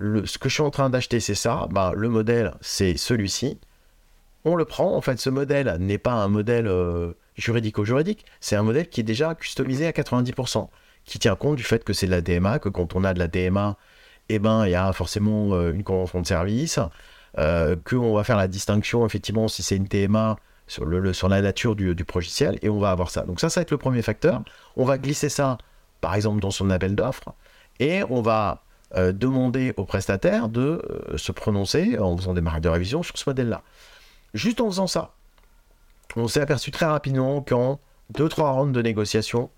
[0.00, 1.66] ce que je suis en train d'acheter, c'est ça.
[1.70, 3.58] Bah, le modèle, c'est celui-ci.
[4.44, 4.94] On le prend.
[4.94, 8.24] En fait, ce modèle n'est pas un modèle euh, juridico-juridique.
[8.40, 10.68] C'est un modèle qui est déjà customisé à 90%,
[11.04, 13.18] qui tient compte du fait que c'est de la DMA, que quand on a de
[13.18, 13.76] la DMA,
[14.28, 16.78] eh ben, il y a forcément euh, une convention de service,
[17.38, 21.76] euh, qu'on va faire la distinction, effectivement, si c'est une TMA, sur, sur la nature
[21.76, 23.22] du, du logiciel, et on va avoir ça.
[23.22, 24.42] Donc ça, ça va être le premier facteur.
[24.76, 25.56] On va glisser ça,
[26.00, 27.32] par exemple, dans son appel d'offres,
[27.80, 28.62] et on va
[28.96, 33.16] euh, demander au prestataire de euh, se prononcer en faisant des marques de révision sur
[33.18, 33.62] ce modèle-là.
[34.34, 35.14] Juste en faisant ça,
[36.16, 37.80] on s'est aperçu très rapidement qu'en
[38.14, 39.50] 2-3 rounds de négociation,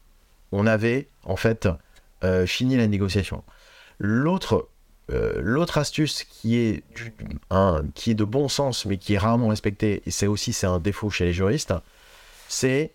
[0.52, 1.68] on avait en fait
[2.24, 3.44] euh, fini la négociation.
[3.98, 4.68] L'autre
[5.40, 7.12] l'autre astuce qui est, du-
[7.96, 10.78] qui est de bon sens mais qui est rarement respectée, et c'est aussi c'est un
[10.78, 11.74] défaut chez les juristes,
[12.46, 12.92] c'est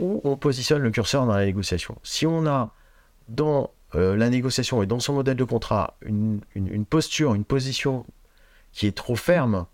[0.00, 1.98] où on positionne le curseur dans la négociation.
[2.02, 2.70] Si on a
[3.28, 7.44] dans euh, la négociation et dans son modèle de contrat une, une- une posture, une
[7.44, 8.06] position
[8.72, 9.66] qui est trop ferme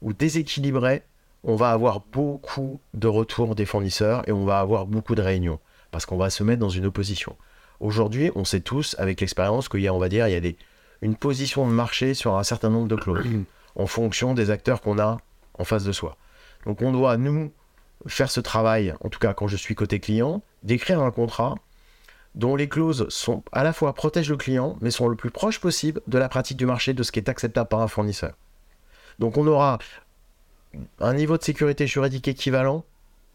[0.00, 1.02] ou déséquilibrée,
[1.44, 5.58] on va avoir beaucoup de retours des fournisseurs et on va avoir beaucoup de réunions
[5.90, 7.36] parce qu'on va se mettre dans une opposition.
[7.80, 10.40] Aujourd'hui, on sait tous avec l'expérience qu'il y a, on va dire, il y a
[10.40, 10.56] des,
[11.02, 13.26] une position de marché sur un certain nombre de clauses
[13.76, 15.18] en fonction des acteurs qu'on a
[15.58, 16.16] en face de soi.
[16.66, 17.52] Donc on doit, nous,
[18.06, 21.56] faire ce travail, en tout cas quand je suis côté client, d'écrire un contrat
[22.34, 25.60] dont les clauses sont à la fois protègent le client, mais sont le plus proche
[25.60, 28.32] possible de la pratique du marché, de ce qui est acceptable par un fournisseur.
[29.18, 29.78] Donc on aura
[31.00, 32.84] un niveau de sécurité juridique équivalent,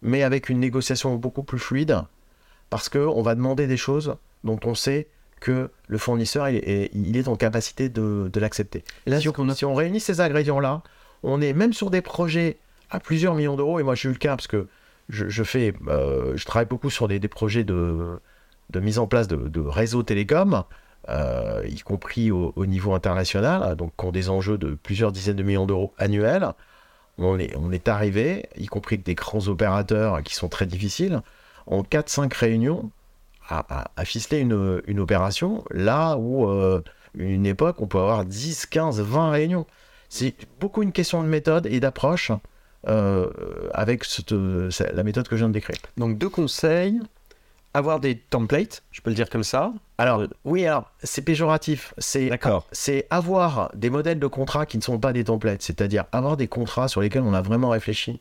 [0.02, 2.02] mais avec une négociation beaucoup plus fluide,
[2.70, 5.08] parce qu'on va demander des choses dont on sait
[5.40, 8.84] que le fournisseur il est, il est en capacité de, de l'accepter.
[9.06, 10.82] Et là, si on, si on réunit ces ingrédients-là,
[11.22, 12.58] on est même sur des projets
[12.90, 14.68] à plusieurs millions d'euros, et moi j'ai eu le cas parce que
[15.10, 18.20] je, je fais, euh, je travaille beaucoup sur des, des projets de,
[18.70, 20.64] de mise en place de, réseaux télécoms,
[21.10, 25.38] euh, y compris au, au niveau international, donc qui ont des enjeux de plusieurs dizaines
[25.38, 26.54] de millions d'euros annuels.
[27.20, 31.22] On est, arrivé, y compris avec des grands opérateurs qui sont très difficiles,
[31.66, 32.92] en 4-5 réunions,
[33.50, 36.84] à, ficeler une, opération, là où, euh,
[37.16, 39.66] une époque, on peut avoir 10, 15, 20 réunions.
[40.10, 42.32] C'est beaucoup une question de méthode et d'approche
[42.88, 43.30] euh,
[43.74, 45.78] avec la méthode que je viens de décrire.
[45.98, 47.00] Donc deux conseils,
[47.78, 49.72] avoir des templates, je peux le dire comme ça.
[49.98, 51.94] Alors, oui, alors, c'est péjoratif.
[51.98, 52.68] C'est D'accord.
[52.72, 56.48] c'est avoir des modèles de contrats qui ne sont pas des templates, c'est-à-dire avoir des
[56.48, 58.20] contrats sur lesquels on a vraiment réfléchi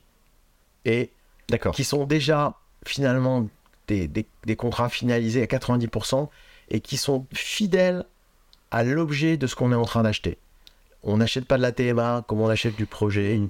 [0.84, 1.10] et
[1.48, 1.74] D'accord.
[1.74, 3.46] qui sont déjà finalement
[3.88, 6.28] des, des- des contrats finalisés à 90%
[6.70, 8.04] et qui sont fidèles
[8.70, 10.38] à l'objet de ce qu'on est en train d'acheter.
[11.02, 13.40] On n'achète pas de la TMA comme on achète du projet,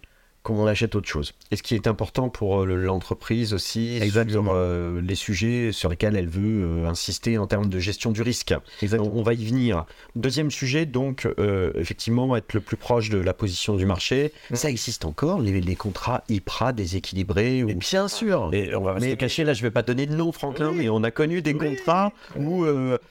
[0.46, 1.34] comme on achète autre chose.
[1.50, 4.50] Et ce qui est important pour euh, le- l'entreprise aussi, Exactement.
[4.52, 8.22] sur euh, les sujets sur lesquels elle veut euh, insister en termes de gestion du
[8.22, 8.54] risque.
[8.80, 9.10] Exactement.
[9.12, 9.86] On, on va y venir.
[10.14, 14.32] Deuxième sujet, donc, euh, effectivement, être le plus proche de la position du marché.
[14.52, 14.54] Mm.
[14.54, 17.64] Ça existe encore, les, les contrats IPRA déséquilibrés.
[17.64, 18.50] ou- bien sûr.
[18.52, 20.30] Et on va pas se Mais- le cacher, là je vais pas donner de nom
[20.30, 22.64] Franklin, mais on a connu des contrats où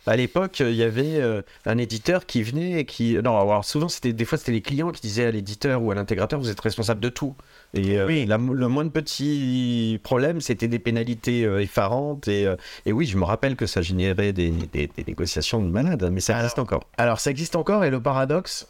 [0.08, 1.20] à l'époque il y avait
[1.66, 3.16] un éditeur qui venait et qui...
[3.16, 5.96] Non, alors souvent c'était des fois c'était les clients qui disaient à l'éditeur ou à
[5.96, 7.25] l'intégrateur vous êtes responsable de tout.
[7.74, 8.26] Et euh, Oui.
[8.26, 13.18] la- le moindre petit problème c'était des pénalités euh, effarantes et, euh, et oui je
[13.18, 16.84] me rappelle que ça générait des, des- des négociations de malades, mais ça reste encore.
[16.98, 18.68] Alors ça existe encore et le paradoxe,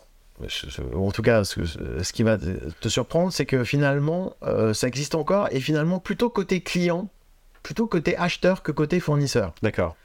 [0.48, 4.34] je- en tout cas ce, qui va te surprendre, c'est que finalement
[4.74, 7.08] ça existe encore et finalement plutôt côté client,
[7.62, 9.54] plutôt côté acheteur que côté fournisseur.
[9.62, 9.96] D'accord.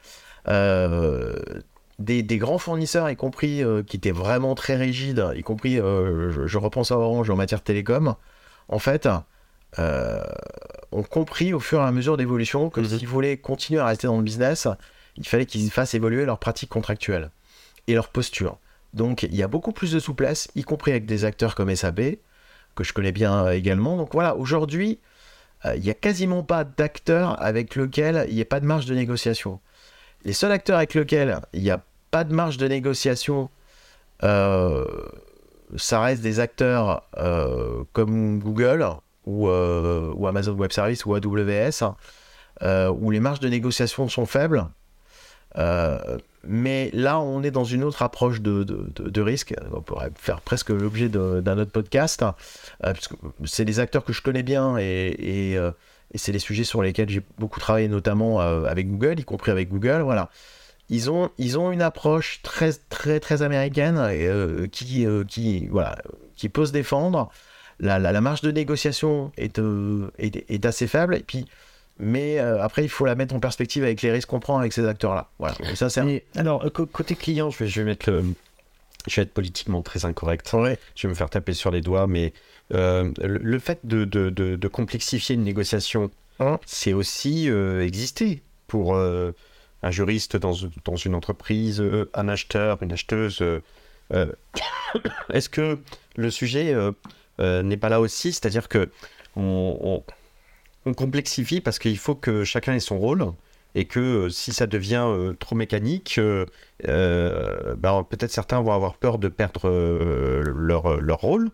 [1.98, 6.58] Des, des grands fournisseurs, y compris qui étaient vraiment très rigides, y compris, je, je
[6.58, 8.14] repense à Orange en matière télécom,
[8.70, 9.08] en fait,
[9.78, 10.22] euh,
[10.92, 12.86] ont compris au fur et à mesure d'évolution que Mhm.
[12.88, 14.66] s'ils voulaient continuer à rester dans le business,
[15.16, 17.30] il fallait qu'ils fassent évoluer leurs pratiques contractuelles
[17.86, 18.56] et leur posture.
[18.94, 22.18] Donc il y a beaucoup plus de souplesse, y compris avec des acteurs comme SAP,
[22.74, 23.96] que je connais bien euh, également.
[23.96, 24.98] Donc voilà, aujourd'hui,
[25.64, 28.86] euh, il n'y a quasiment pas d'acteurs avec lequel il n'y a pas de marge
[28.86, 29.60] de négociation.
[30.24, 33.50] Les seuls acteurs avec lesquels il n'y a pas de marge de négociation,
[34.22, 34.84] euh,
[35.76, 38.86] ça reste des acteurs euh, comme Google
[39.26, 41.94] ou, euh, Amazon Web Services ou AWS,
[42.62, 44.66] euh, où les marges de négociation sont faibles.
[46.42, 49.54] Mais là, on est dans une autre approche de, de, risque.
[49.72, 52.24] On pourrait faire presque l'objet d'un autre podcast,
[53.44, 55.58] c'est des acteurs que je connais bien et, et,
[56.14, 60.00] c'est les sujets sur lesquels j'ai beaucoup travaillé, notamment avec Google, y compris avec Google.
[60.00, 60.30] Voilà.
[60.90, 65.96] Ils ont, ils ont une approche très, très, très américaine euh, qui, euh, qui, voilà,
[66.36, 67.30] qui peut se défendre.
[67.78, 71.14] La, la, la marge de négociation est, euh, est, est assez faible.
[71.14, 71.46] Et puis,
[71.98, 74.84] mais après, il faut la mettre en perspective avec les risques qu'on prend avec ces
[74.86, 75.28] acteurs-là.
[75.38, 75.54] Voilà.
[75.70, 78.24] Et ça, c'est un- Et alors, côté client, je vais, je vais mettre le.
[79.06, 80.52] Je vais être politiquement très incorrect.
[80.52, 80.78] Ouais.
[80.94, 82.32] Je vais me faire taper sur les doigts, mais
[82.70, 86.58] le, le fait de, de- de- de complexifier une négociation, Hein?
[86.66, 87.48] c'est aussi
[87.80, 89.32] exister pour euh,
[89.82, 93.40] un juriste dans, une entreprise, euh, un acheteur, une acheteuse.
[93.42, 93.60] euh,
[94.12, 94.32] euh,
[95.32, 95.78] Est-ce que
[96.16, 96.74] le sujet
[97.38, 98.32] n'est pas là aussi?
[98.32, 98.90] C'est-à-dire que
[99.36, 100.02] on-
[100.86, 103.32] on complexifie parce qu'il faut que chacun ait son rôle
[103.74, 106.46] et que euh, si ça devient euh, trop mécanique, euh,
[107.76, 111.50] ben, peut-être certains vont avoir peur de perdre leur, leur rôle,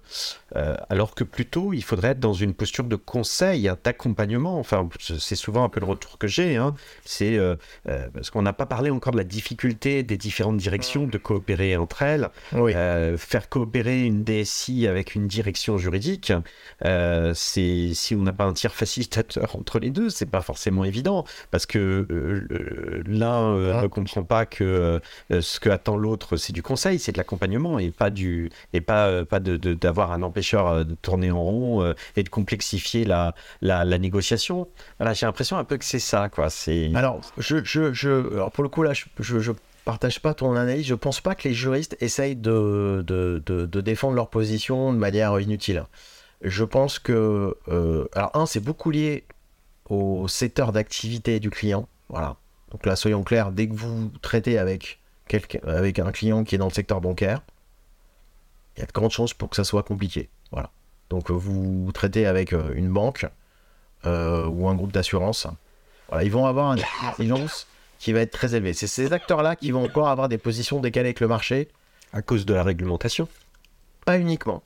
[0.55, 4.59] alors que plutôt il faudrait être dans une posture de conseil, hein, d'accompagnement.
[4.59, 6.57] Enfin, c'est souvent un peu le retour que j'ai.
[6.57, 6.74] hein.
[7.05, 7.38] C'est
[7.85, 12.02] parce qu'on n'a pas parlé encore de la difficulté des différentes directions de coopérer entre
[12.02, 12.31] elles.
[12.52, 12.72] Oui.
[13.16, 16.33] Faire coopérer une DSI avec une direction juridique,
[16.85, 20.85] euh, c'est si on n'a pas un tiers facilitateur entre les deux, c'est pas forcément
[20.85, 23.82] évident parce que l'un euh, Ah.
[23.82, 25.00] ne comprend pas que
[25.32, 28.80] euh, ce que attend l'autre, c'est du conseil, c'est de l'accompagnement et pas du et
[28.80, 33.04] pas euh, pas de- de- d'avoir un empêcheur de tourner en rond et de complexifier
[33.04, 34.68] la, la, la négociation.
[34.98, 36.50] Voilà, j'ai l'impression un peu que c'est ça, quoi.
[36.50, 39.52] C'est Alors, je, je, je, alors pour le coup, là, je, je, je
[39.84, 40.86] partage pas ton analyse.
[40.86, 44.98] Je pense pas que les juristes essayent de, de, de, de défendre leur position de
[44.98, 45.84] manière inutile.
[46.42, 49.24] Je pense que, euh, alors, un, c'est beaucoup lié
[49.88, 51.88] au secteur d'activité du client.
[52.08, 52.36] Voilà.
[52.70, 56.58] Donc là, soyons clairs, dès que vous traitez avec, quelqu'un, avec un client qui est
[56.58, 57.40] dans le secteur bancaire,
[58.76, 60.28] il y a de grandes chances pour que ça soit compliqué.
[60.52, 60.70] Voilà.
[61.10, 63.26] Donc, euh, vous traitez avec euh, une banque
[64.04, 65.46] euh, ou un groupe d'assurance.
[66.08, 67.66] Voilà, ils vont avoir une exigence
[67.98, 68.72] qui va être très élevée.
[68.72, 71.68] C'est ces acteurs-là qui vont encore avoir des positions décalées avec le marché,
[72.12, 73.28] à cause de la réglementation.
[74.04, 74.62] pas uniquement.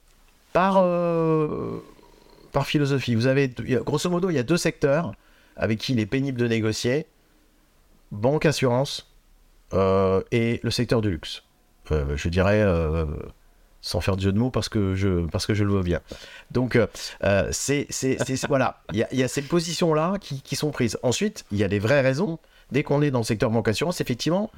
[0.53, 1.83] Par, euh,
[2.53, 3.15] par philosophie.
[3.15, 5.13] Vous avez, grosso modo, il y a deux secteurs
[5.57, 7.07] avec qui il est pénible de négocier.
[8.11, 9.13] Banque, assurance
[9.73, 11.43] euh, et le secteur du luxe.
[11.93, 13.05] Euh, je dirais, euh,
[13.81, 16.01] sans faire de jeu de mots, parce que je, parce que je le vois bien.
[16.51, 16.79] Donc,
[17.51, 17.87] c'est,
[18.49, 20.99] voilà, il y y a ces positions-là qui, qui sont prises.
[21.03, 22.39] Ensuite, il y a des vraies raisons.
[22.73, 24.51] Dès qu'on est dans le secteur banque, assurance, effectivement,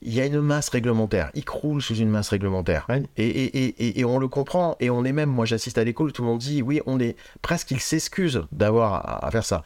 [0.00, 1.30] il y a une masse réglementaire.
[1.34, 2.86] Il croule sous une masse réglementaire.
[2.88, 3.02] Ouais.
[3.16, 4.76] Et, et, et, et- et on le comprend.
[4.80, 7.16] Et on est même, moi j'assiste à l'école, tout le monde dit, oui, on est
[7.40, 9.64] presque, il s'excuse d'avoir à, à faire ça.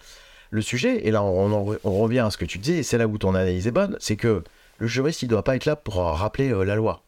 [0.56, 3.06] Le sujet, et là on, en- on revient à ce que tu disais, c'est là
[3.06, 4.42] où ton analyse est bonne, c'est que
[4.78, 7.02] le juriste, il doit pas être là pour rappeler euh, la loi.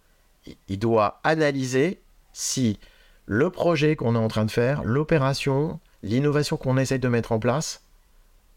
[0.69, 1.99] Il, doit analyser
[2.35, 2.79] si
[3.25, 7.39] le projet qu'on est en train de faire, l'opération, l'innovation qu'on essaye de mettre en
[7.39, 7.81] place,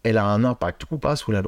[0.04, 1.42] elle a un impact ou pas sur, la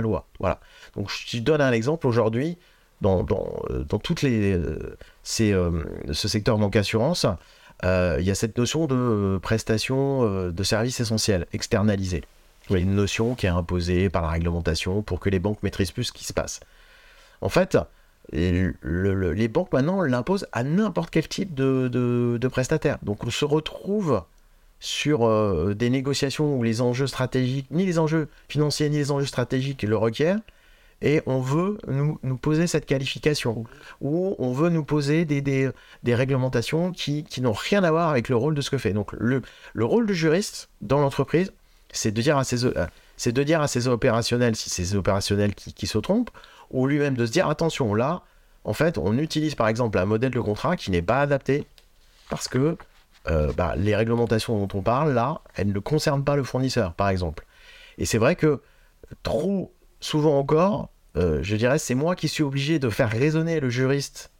[0.00, 0.28] loi.
[0.38, 0.60] Voilà.
[0.94, 2.56] Donc je te donne un exemple aujourd'hui,
[3.00, 7.26] dans, dans, euh, dans toutes les, euh, ces, euh, ce secteur banque assurance,
[7.82, 12.22] il y a cette notion de prestation de services essentiels, externalisés.
[12.72, 16.04] A une notion qui est imposée par la réglementation pour que les banques maîtrisent plus
[16.04, 16.60] ce qui se passe.
[17.40, 17.76] En fait,
[18.32, 22.98] le- le- les banques maintenant l'imposent à n'importe quel type de, de, prestataire.
[23.02, 24.22] Donc on se retrouve
[24.78, 29.26] sur euh, des négociations où les enjeux stratégiques, ni les enjeux financiers, ni les enjeux
[29.26, 30.38] stratégiques le requièrent,
[31.02, 33.64] et on veut nous, nous poser cette qualification,
[34.00, 35.70] où on veut nous poser des, des,
[36.02, 38.92] des réglementations qui, qui n'ont rien à voir avec le rôle de ce que fait.
[38.92, 41.52] Donc le, le rôle du juriste dans l'entreprise,
[41.92, 45.86] c'est de dire à ses, euh, c'est de dire à opérationnels, si opérationnels qui, qui
[45.86, 46.30] se trompent,
[46.70, 48.22] ou lui-même de se dire attention, là,
[48.64, 51.66] en fait, on utilise par exemple un modèle de contrat qui n'est pas adapté
[52.28, 52.76] parce que
[53.28, 57.08] euh, bah, les réglementations dont on parle là, elles ne concernent pas le fournisseur, par
[57.08, 57.44] exemple.
[57.98, 58.62] Et c'est vrai que
[59.22, 63.68] trop souvent encore, euh, je dirais, c'est moi qui suis obligé de faire raisonner le
[63.68, 64.30] juriste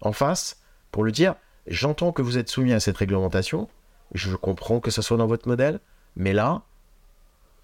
[0.00, 0.58] en face
[0.90, 1.34] pour lui dire
[1.66, 3.68] j'entends que vous êtes soumis à cette réglementation,
[4.14, 5.78] je comprends que ce soit dans votre modèle,
[6.16, 6.62] mais là,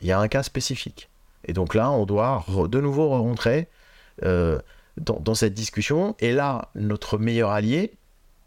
[0.00, 1.11] il y a un cas spécifique.
[1.44, 3.68] Et donc là, on doit de nouveau rentrer
[4.24, 4.58] euh,
[4.96, 6.16] dans, cette discussion.
[6.20, 7.94] Et là, notre meilleur allié,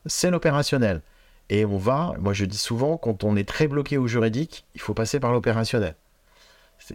[0.05, 1.01] c'est l'opérationnel.
[1.49, 4.81] Et on va, moi je dis souvent, quand on est très bloqué au juridique, il
[4.81, 5.95] faut passer par l'opérationnel.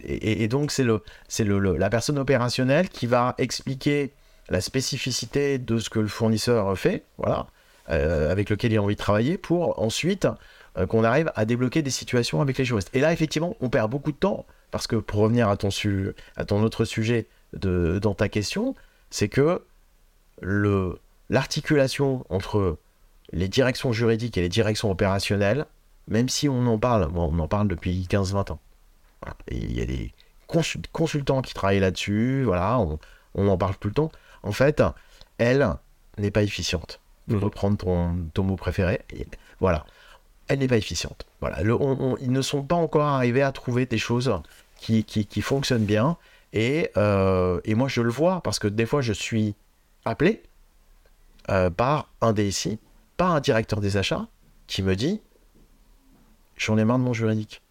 [0.03, 4.11] Et, donc c'est le, c'est le, la personne opérationnelle qui va expliquer
[4.49, 7.47] la spécificité de ce que le fournisseur fait, voilà,
[7.89, 10.27] euh, avec lequel il a envie de travailler, pour ensuite
[10.85, 12.89] qu'on arrive à débloquer des situations avec les juristes.
[12.93, 16.13] Et là, effectivement, on perd beaucoup de temps, parce que pour revenir à ton, su-
[16.35, 18.75] à ton autre sujet de, dans ta question,
[19.09, 19.63] c'est que
[20.41, 22.77] le, l'articulation entre
[23.31, 25.65] les directions juridiques et les directions opérationnelles,
[26.07, 28.59] même si on en parle, bon, on en parle depuis 15-20 ans.
[29.21, 29.35] Voilà.
[29.49, 30.13] Et il y a des
[30.47, 32.99] consul- consultants qui travaillent là-dessus, voilà, on,
[33.35, 34.11] on en parle tout le temps.
[34.43, 34.81] En fait,
[35.37, 35.67] elle
[36.17, 36.99] n'est pas efficiente.
[37.27, 37.43] Pour Mhm.
[37.43, 39.27] reprendre ton, ton mot préféré, et
[39.59, 39.85] voilà.
[40.47, 41.25] Elle n'est pas efficiente.
[41.41, 41.61] Voilà.
[41.61, 44.33] Le- on- on- ils ne sont pas encore arrivés à trouver des choses
[44.77, 46.17] qui, qui, qui fonctionnent bien.
[46.53, 49.55] Et, euh, et moi, je le vois parce que des fois, je suis
[50.05, 50.43] appelé
[51.49, 52.79] euh, par un DSI,
[53.17, 54.27] par un directeur des achats,
[54.67, 55.21] qui me dit
[56.57, 57.61] J'en ai marre de mon juridique.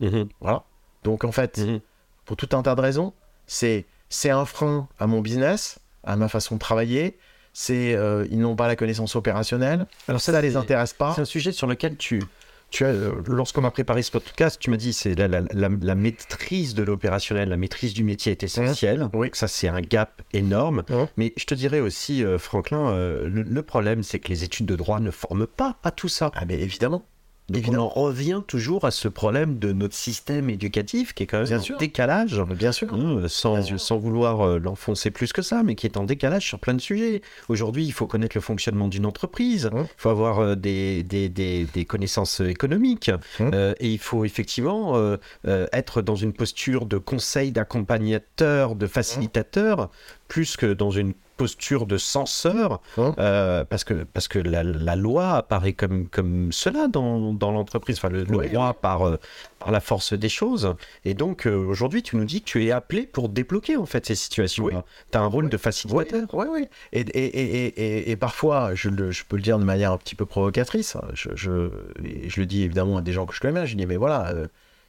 [0.00, 0.28] Mhm.
[0.40, 0.64] Voilà.
[1.04, 1.80] Donc, en fait, Mhm.
[2.24, 3.12] pour tout un tas de raisons,
[3.46, 3.84] c'est
[4.24, 7.18] un frein à mon business, à ma façon de travailler.
[7.52, 9.86] C'est euh, ils n'ont pas la connaissance opérationnelle.
[10.08, 11.12] Alors Ça les c'est- intéresse pas.
[11.14, 12.22] C'est un sujet sur lequel tu,
[12.70, 15.68] tu as, euh, lorsqu'on a préparé ce podcast, tu m'as dit c'est la, la, la,
[15.68, 19.08] la maîtrise de l'opérationnel, la maîtrise du métier est essentielle.
[19.12, 19.30] Oui.
[19.32, 20.84] Ça, c'est un gap énorme.
[20.88, 21.06] Mhm.
[21.16, 24.66] Mais je te dirais aussi, euh, Franklin, euh, le, le problème, c'est que les études
[24.66, 26.30] de droit ne forment pas à tout ça.
[26.36, 27.04] Ah, mais évidemment.
[27.50, 27.92] Donc Évidemment.
[27.96, 31.46] on en revient toujours à ce problème de notre système éducatif qui est quand même
[31.48, 31.76] Bien en sûr.
[31.78, 32.40] décalage.
[32.44, 32.94] Bien sûr.
[32.94, 33.80] Hein, sans, Bien sûr.
[33.80, 36.80] sans vouloir euh, l'enfoncer plus que ça, mais qui est en décalage sur plein de
[36.80, 37.22] sujets.
[37.48, 39.86] Aujourd'hui, il faut connaître le fonctionnement d'une entreprise, il Mmh.
[39.96, 43.10] faut avoir euh, des, des, des, des connaissances économiques,
[43.40, 43.50] Mmh.
[43.52, 45.16] euh, et il faut effectivement euh,
[45.48, 49.90] euh, être dans une posture de conseil, d'accompagnateur, de facilitateur,
[50.28, 53.02] plus que dans une posture de censeur, Mmh.
[53.18, 57.96] euh, parce que, parce que la, la loi apparaît comme, comme cela dans, dans l'entreprise,
[57.98, 59.16] enfin le, droit par, euh,
[59.58, 60.74] par la force des choses.
[61.04, 64.04] Et donc euh, aujourd'hui, tu nous dis que tu es appelé pour débloquer en fait
[64.06, 64.64] ces situations.
[64.64, 64.74] Oui.
[65.12, 66.28] Tu as un rôle de facilitateur.
[66.34, 66.68] oui, oui.
[66.92, 70.14] Et, et, et, et, parfois, je, le- je peux le dire de manière un petit
[70.14, 71.70] peu provocatrice, je, je,
[72.04, 73.96] et je le dis évidemment à des gens que je connais bien, je dis, mais
[73.96, 74.32] voilà,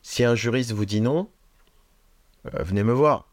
[0.02, 1.28] si un juriste vous dit non,
[2.43, 3.28] venez me voir.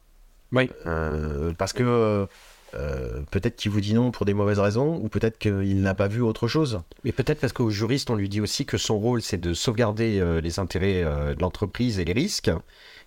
[0.53, 0.71] Oui.
[0.87, 2.27] Euh, parce que euh,
[2.75, 6.09] euh, peut-être qu'il vous dit non pour des mauvaises raisons, ou peut-être qu'il n'a pas
[6.09, 6.81] vu autre chose.
[7.05, 10.19] Mais peut-être parce qu'au juriste, on lui dit aussi que son rôle, c'est de sauvegarder
[10.21, 12.51] euh, les intérêts euh, de l'entreprise et les risques,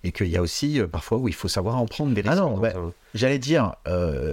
[0.03, 2.33] et qu'il y a aussi parfois où il faut savoir en prendre des risques.
[2.33, 3.73] Ah non, bah, un- J'allais dire,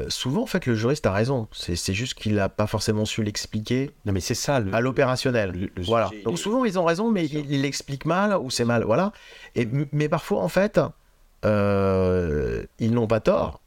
[0.08, 3.90] souvent en fait le juriste a raison, c'est juste qu'il n'a pas forcément su l'expliquer
[4.06, 4.60] Non, mais c'est ça.
[4.60, 4.72] Le...
[4.72, 5.68] à l'opérationnel.
[5.78, 6.08] Voilà.
[6.08, 8.84] sujet, Donc souvent ils ont raison, mais ils l'expliquent mal ou c'est mal.
[8.84, 9.12] Voilà.
[9.56, 10.80] Et, mais parfois en fait,
[12.80, 13.60] ils n'ont pas tort,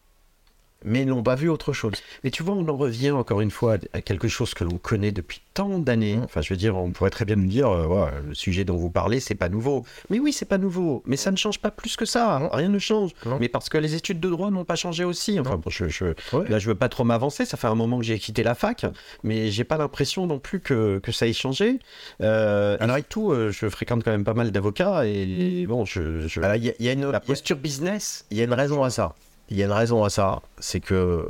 [0.83, 1.93] mais n'ont pas vu autre chose.
[2.23, 5.11] Mais tu vois, on en revient encore une fois à quelque chose que l'on connaît
[5.11, 6.15] depuis tant d'années.
[6.17, 6.23] Mmh.
[6.23, 8.77] Enfin, je veux dire, on pourrait très bien nous dire, euh, ouais, le sujet dont
[8.77, 9.85] vous parlez, c'est pas nouveau.
[10.09, 11.03] Mais oui, c'est pas nouveau.
[11.05, 12.37] Mais ça ne change pas plus que ça.
[12.37, 12.49] hein.
[12.51, 13.11] Rien ne change.
[13.25, 13.37] Non.
[13.39, 15.39] Mais parce que les études de droit n'ont pas changé aussi.
[15.39, 16.47] Enfin, bon, je, je- Ouais.
[16.49, 17.45] là, je veux pas trop m'avancer.
[17.45, 18.85] Ça fait un moment que j'ai quitté la fac,
[19.23, 21.79] mais j'ai pas l'impression non plus que, que ça ait changé.
[22.21, 26.27] Euh, alors, et tout, euh, je fréquente quand même pas mal d'avocats et bon, je,
[26.27, 28.25] je- Alors, y, a- y a une, la il y a- posture business.
[28.31, 29.15] il y a une raison à ça.
[29.51, 31.25] Il y a une raison à ça, c'est que euh,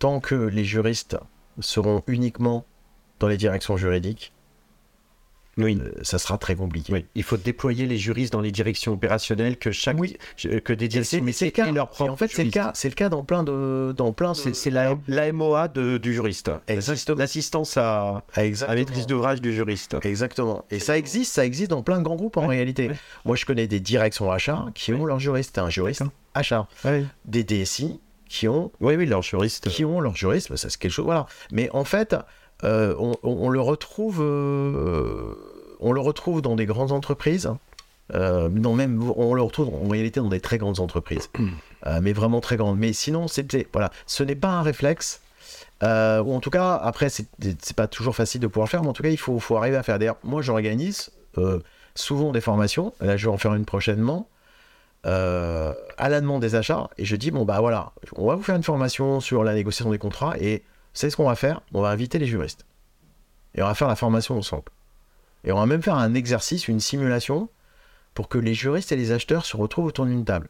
[0.00, 1.16] tant que les juristes
[1.60, 2.64] seront uniquement
[3.20, 4.32] dans les directions juridiques,
[5.58, 5.78] Oui.
[5.82, 6.92] euh, ça sera très compliqué.
[6.92, 10.16] Oui, il faut déployer les juristes dans les directions opérationnelles que chaque Oui.
[10.64, 12.70] que des Et directions c'est le leur propre en fait, c'est le cas.
[12.74, 14.32] C'est le cas dans plein de, dans plein.
[14.34, 16.50] C'est la, la MOA de- du juriste.
[16.68, 17.18] Exactement.
[17.18, 19.96] L'assistance à, Ah, à maîtrise d'ouvrage du juriste.
[20.02, 20.64] Exactement.
[20.70, 22.88] Et ça existe, ça existe dans plein de grands groupes en Ouais, réalité.
[22.88, 22.96] ouais.
[23.24, 26.02] Moi, je connais des directions achats qui ont leur juriste, un juriste
[26.34, 26.66] achat.
[26.84, 29.68] Oui, Des DSI qui ont oui, oui, leur juriste.
[29.68, 31.26] qui ont leur juriste, bah, ça c'est quelque chose, voilà.
[31.50, 32.16] Mais en fait,
[32.64, 35.34] on, on- le retrouve, euh,
[35.80, 37.50] on le retrouve dans des grandes entreprises.
[38.14, 41.30] euh, non, même, on le retrouve en réalité dans des très grandes entreprises,
[41.86, 42.78] Euh, mais vraiment très grandes.
[42.78, 45.20] Mais sinon, c'était voilà, ce n'est pas un réflexe.
[45.82, 47.26] euh, ou en tout cas, après, c'est
[47.74, 49.76] pas toujours facile de pouvoir le faire, mais en tout cas, il faut, faut arriver
[49.76, 49.98] à faire.
[49.98, 51.58] D'ailleurs, moi, j'organise euh,
[51.96, 52.92] souvent des formations.
[53.00, 54.28] Là, je vais en faire une prochainement
[55.06, 58.42] euh, à la demande des achats et je dis bon bah voilà on va vous
[58.44, 60.62] faire une formation sur la négociation des contrats et
[60.94, 61.62] c'est ce qu'on va faire?
[61.72, 62.64] On va inviter les juristes.
[63.54, 64.70] Et on va faire la formation ensemble.
[65.44, 67.48] Et on va même faire un exercice une simulation
[68.14, 70.48] pour que les juristes et les acheteurs se retrouvent autour d'une table.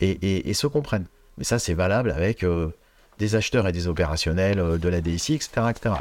[0.00, 1.06] Et, se comprennent.
[1.38, 2.70] Mais ça c'est valable avec euh,
[3.18, 5.94] des acheteurs et des opérationnels euh, de la DSI etc etc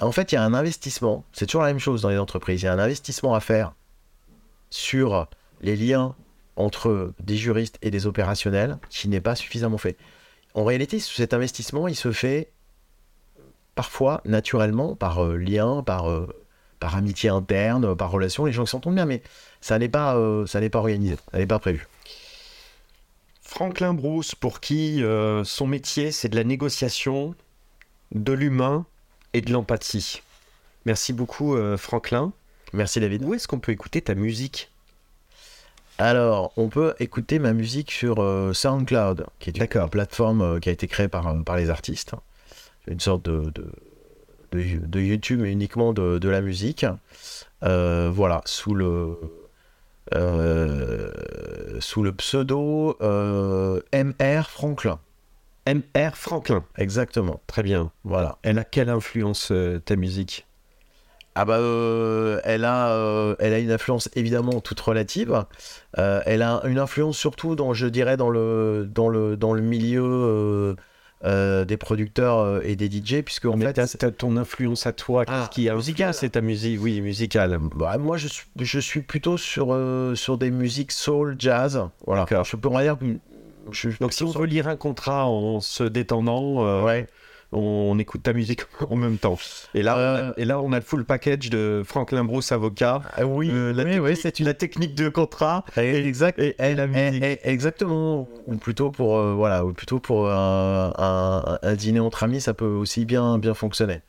[0.00, 1.24] en fait il y a un investissement.
[1.32, 2.62] C'est toujours la même chose dans les entreprises.
[2.62, 3.74] Il y a un investissement à faire
[4.70, 5.28] sur
[5.60, 6.14] les liens
[6.56, 9.96] entre des juristes et des opérationnels qui n'est pas suffisamment fait.
[10.54, 12.52] En réalité, cet investissement, il se fait
[13.74, 16.28] parfois naturellement par euh, lien, par, euh,
[16.78, 19.22] par amitié interne, par relation, les gens qui s'entendent bien, mais
[19.60, 21.88] ça n'est pas, euh, ça n'est pas organisé, ça n'est pas prévu.
[23.42, 25.00] Franklin Bruce, pour qui
[25.44, 27.36] son métier, c'est de la négociation,
[28.12, 28.84] de l'humain
[29.32, 30.22] et de l'empathie.
[30.86, 32.32] Merci beaucoup, Franklin.
[32.72, 33.22] Merci David.
[33.22, 34.73] Où est-ce qu'on peut écouter ta musique?
[35.98, 40.68] Alors, on peut écouter ma musique sur euh, SoundCloud, qui est une plateforme euh, qui
[40.68, 42.12] a été créée par, euh, par les artistes.
[42.88, 43.70] Une sorte de, de,
[44.52, 46.84] de- de YouTube, mais uniquement de, de la musique.
[47.62, 49.16] Euh, voilà, sous le,
[51.80, 54.98] sous le pseudo MR Franklin.
[55.66, 56.64] MR Franklin.
[56.76, 57.40] Exactement.
[57.46, 57.90] Très bien.
[58.04, 58.38] Voilà.
[58.42, 59.52] Elle a quelle influence,
[59.84, 60.46] ta musique?
[61.36, 65.44] Ah bah, euh, elle, a, euh, elle a une influence évidemment toute relative.
[65.98, 69.60] Euh, elle a une influence surtout, dans, je dirais, dans le, dans le, dans le
[69.62, 70.76] milieu
[71.24, 75.68] des producteurs et des DJ, puisque en Mais fait, ton influence à toi, Ah, qui
[75.70, 76.12] a musicale.
[76.14, 77.58] c'est ta musique, oui, musicale.
[77.74, 79.74] bah, moi je suis, je suis plutôt sur,
[80.14, 81.80] sur des musiques soul, jazz.
[82.06, 82.26] Voilà.
[82.30, 83.06] Je dire que
[83.72, 87.06] je, je- Donc si on veut lire un contrat en se détendant, Ouais.
[87.54, 89.38] On écoute ta musique en même temps.
[89.74, 92.52] Et là, Euh, on a, et là, on a le full package de Franklin Bruce
[92.52, 93.00] avocat.
[93.16, 95.64] Ah oui, Euh, la, oui, technique, oui, c'est une la technique de contrat.
[95.76, 96.38] Exact.
[96.38, 97.22] Et, et la musique.
[97.44, 98.28] Exactement.
[98.46, 102.54] Ou plutôt pour euh, voilà, ou plutôt pour un, un- un dîner entre amis, ça
[102.54, 104.00] peut aussi bien bien fonctionner.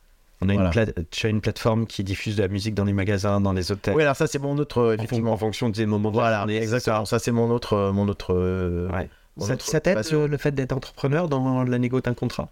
[0.42, 0.68] On a Voilà.
[0.68, 3.54] une, pla- tu as une plateforme qui diffuse de la musique dans les magasins, dans
[3.54, 3.94] les hôtels.
[3.94, 5.32] Oui, alors ça c'est mon autre en, effectivement.
[5.32, 7.06] en fonction des moments de la Voilà, journée, exactement.
[7.06, 8.34] Ça c'est mon autre mon autre.
[8.92, 9.08] Ouais.
[9.38, 12.50] mon Ça, ça t'aide le fait d'être entrepreneur dans la négo d'un contrat?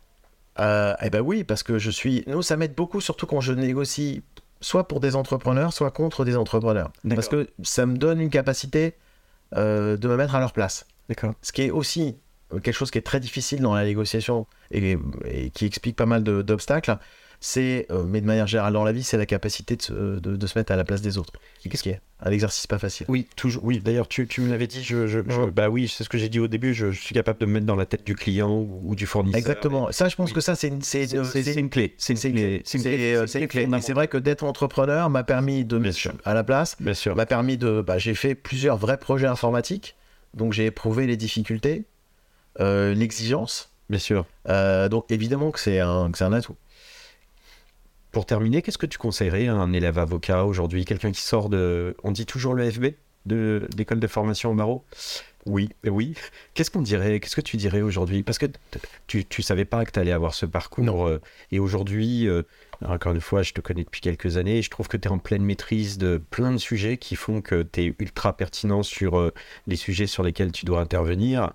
[0.60, 2.24] Euh, eh ben oui, parce que je suis.
[2.26, 4.22] Nous, ça m'aide beaucoup, surtout quand je négocie
[4.60, 6.90] soit pour des entrepreneurs, soit contre des entrepreneurs.
[7.08, 8.94] Parce que ça me donne une capacité
[9.56, 10.86] euh, de me mettre à leur place.
[11.08, 11.34] D'accord.
[11.42, 12.16] Ce qui est aussi
[12.52, 14.96] euh, quelque chose qui est très difficile dans la négociation et,
[15.26, 16.96] et qui explique pas mal d'obstacles,
[17.46, 20.34] c'est, euh, mais de manière générale dans la vie, c'est la capacité de se, de-
[20.36, 21.34] de se mettre à la place des autres.
[21.68, 23.04] Qu'est-ce qui est un exercice pas facile.
[23.10, 23.62] Oui, toujours.
[23.66, 24.82] Oui, d'ailleurs, tu, tu me l'avais dit.
[24.82, 25.20] Je, je-
[25.50, 26.72] bah oui, c'est ce que j'ai dit au début.
[26.72, 29.36] Je, suis capable de me mettre dans la tête du client ou, ou du fournisseur.
[29.38, 29.92] Exactement.
[29.92, 30.34] Ça, je pense Oui.
[30.36, 31.22] que ça, c'est une, c'est, euh,
[31.56, 31.94] une clé.
[31.98, 32.62] C'est une c'est- clé.
[32.64, 33.14] c'est- C'est une clé.
[33.14, 33.68] euh, c'est une clé.
[33.82, 37.14] C'est vrai que d'être entrepreneur m'a permis de me mettre à la place, Bien sûr.
[37.14, 37.82] m'a permis de.
[37.86, 39.96] Bah, j'ai fait plusieurs vrais projets informatiques,
[40.32, 41.84] donc j'ai éprouvé les difficultés,
[42.60, 43.70] euh, l'exigence.
[43.90, 44.24] Bien sûr.
[44.48, 46.56] Euh, donc évidemment que c'est un, que c'est un atout.
[48.14, 51.96] Pour terminer, qu'est-ce que tu conseillerais à un élève avocat aujourd'hui, quelqu'un qui sort de,
[52.04, 52.86] on dit toujours le FB,
[53.26, 54.84] de l'école de formation au barreau?
[55.46, 56.14] Oui, oui.
[56.54, 58.22] Qu'est-ce qu'on dirait Qu'est-ce que tu dirais aujourd'hui?
[58.22, 58.46] Parce que
[59.08, 61.08] tu ne savais pas que tu allais avoir ce parcours.
[61.08, 62.44] Euh, et aujourd'hui, euh,
[62.84, 65.10] encore une fois, je te connais depuis quelques années et je trouve que tu es
[65.10, 69.18] en pleine maîtrise de plein de sujets qui font que tu es ultra pertinent sur
[69.18, 69.34] euh,
[69.66, 71.52] les sujets sur lesquels tu dois intervenir.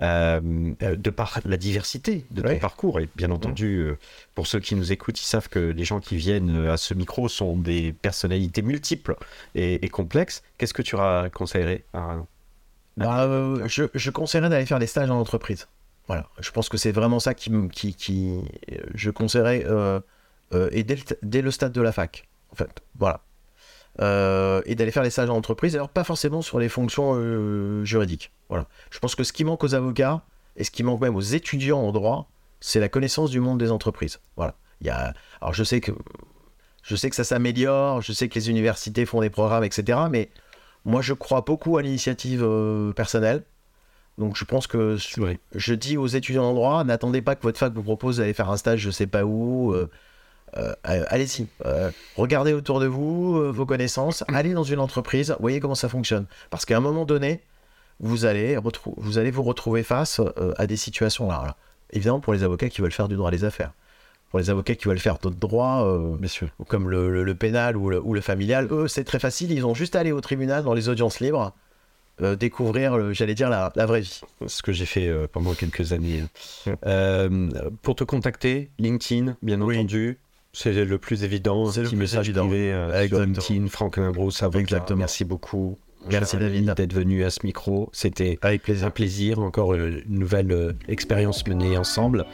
[0.00, 3.00] De par la diversité de ton parcours.
[3.00, 3.90] Et bien entendu,
[4.34, 7.28] pour ceux qui nous écoutent, ils savent que les gens qui viennent à ce micro
[7.28, 9.16] sont des personnalités multiples
[9.54, 10.42] et, et complexes.
[10.56, 10.96] Qu'est-ce que tu
[11.32, 12.18] conseillerais à
[12.98, 15.68] bah, euh, je, je, conseillerais d'aller faire des stages en entreprise.
[16.08, 18.40] Voilà, je pense que c'est vraiment ça qui, qui, qui
[18.94, 20.00] je conseillerais euh,
[20.52, 23.20] euh, et dès le, stade de la fac, en fait, voilà,
[24.00, 25.74] et d'aller faire des stages en entreprise.
[25.74, 28.32] Alors pas forcément sur les fonctions juridiques.
[28.48, 30.22] Voilà, je pense que ce qui manque aux avocats
[30.56, 32.30] et ce qui manque même aux étudiants en droit,
[32.60, 34.20] c'est la connaissance du monde des entreprises.
[34.36, 35.92] Voilà, il y a, alors je sais que
[36.88, 39.98] je sais que ça s'améliore, je sais que les universités font des programmes, etc.
[40.10, 40.30] Mais
[40.86, 43.44] moi, je crois beaucoup à l'initiative euh, personnelle.
[44.16, 44.96] Donc, je pense que
[45.54, 48.50] je dis aux étudiants en droit, n'attendez pas que votre fac vous propose d'aller faire
[48.50, 49.72] un stage, je sais pas où.
[49.74, 49.90] Euh,
[50.56, 51.46] euh, allez-y,
[52.16, 56.26] regardez autour de vous vos connaissances, allez dans une entreprise, voyez comment ça fonctionne.
[56.50, 57.40] Parce qu'à un moment donné,
[58.00, 58.58] vous allez,
[58.96, 60.20] vous, allez vous retrouver face
[60.56, 61.56] à des situations là.
[61.90, 63.72] Évidemment, pour les avocats qui veulent faire du droit des affaires
[64.30, 66.16] pour les avocats qui veulent faire d'autres droits, euh,
[66.66, 69.52] comme le, pénal ou le, familial, eux, c'est très facile.
[69.52, 71.52] Ils ont juste à aller au tribunal dans les audiences libres,
[72.20, 74.20] euh, découvrir, j'allais dire, la, vraie vie.
[74.46, 76.24] Ce que j'ai fait euh, pendant quelques années.
[77.82, 80.18] pour te contacter, LinkedIn, bien entendu.
[80.58, 81.70] C'est le plus évident.
[81.70, 82.74] C'est le petit message privé.
[83.10, 84.98] LinkedIn, Franklin Bruce, Exactement.
[84.98, 85.78] Merci beaucoup.
[86.10, 87.90] Merci David d'être venu à ce micro.
[87.92, 88.86] C'était avec plaisir.
[88.86, 92.24] un plaisir, encore une nouvelle euh, expérience menée ensemble.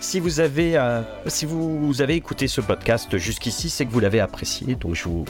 [0.00, 4.20] Si vous avez, euh, si vous avez écouté ce podcast jusqu'ici, c'est que vous l'avez
[4.20, 4.74] apprécié.
[4.74, 5.24] Donc je vous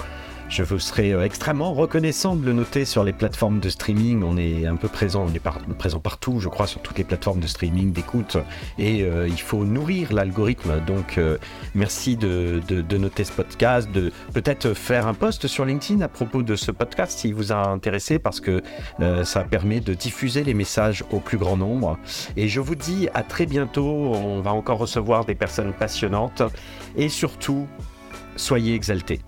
[0.50, 4.24] je vous serai euh, extrêmement reconnaissant de le noter sur les plateformes de streaming.
[4.24, 7.38] On est un peu présent, on est présent partout, je crois, sur toutes les plateformes
[7.38, 8.36] de streaming, d'écoute.
[8.76, 10.80] Et euh, il faut nourrir l'algorithme.
[10.84, 11.38] Donc, euh,
[11.76, 12.60] merci de,
[12.96, 17.20] noter ce podcast, de peut-être faire un post sur LinkedIn à propos de ce podcast
[17.20, 18.62] s'il vous a intéressé, parce que
[19.22, 21.96] ça permet de diffuser les messages au plus grand nombre.
[22.36, 23.84] Et je vous dis à très bientôt.
[23.84, 26.42] On va encore recevoir des personnes passionnantes.
[26.96, 27.68] Et surtout,
[28.36, 29.20] soyez exaltés.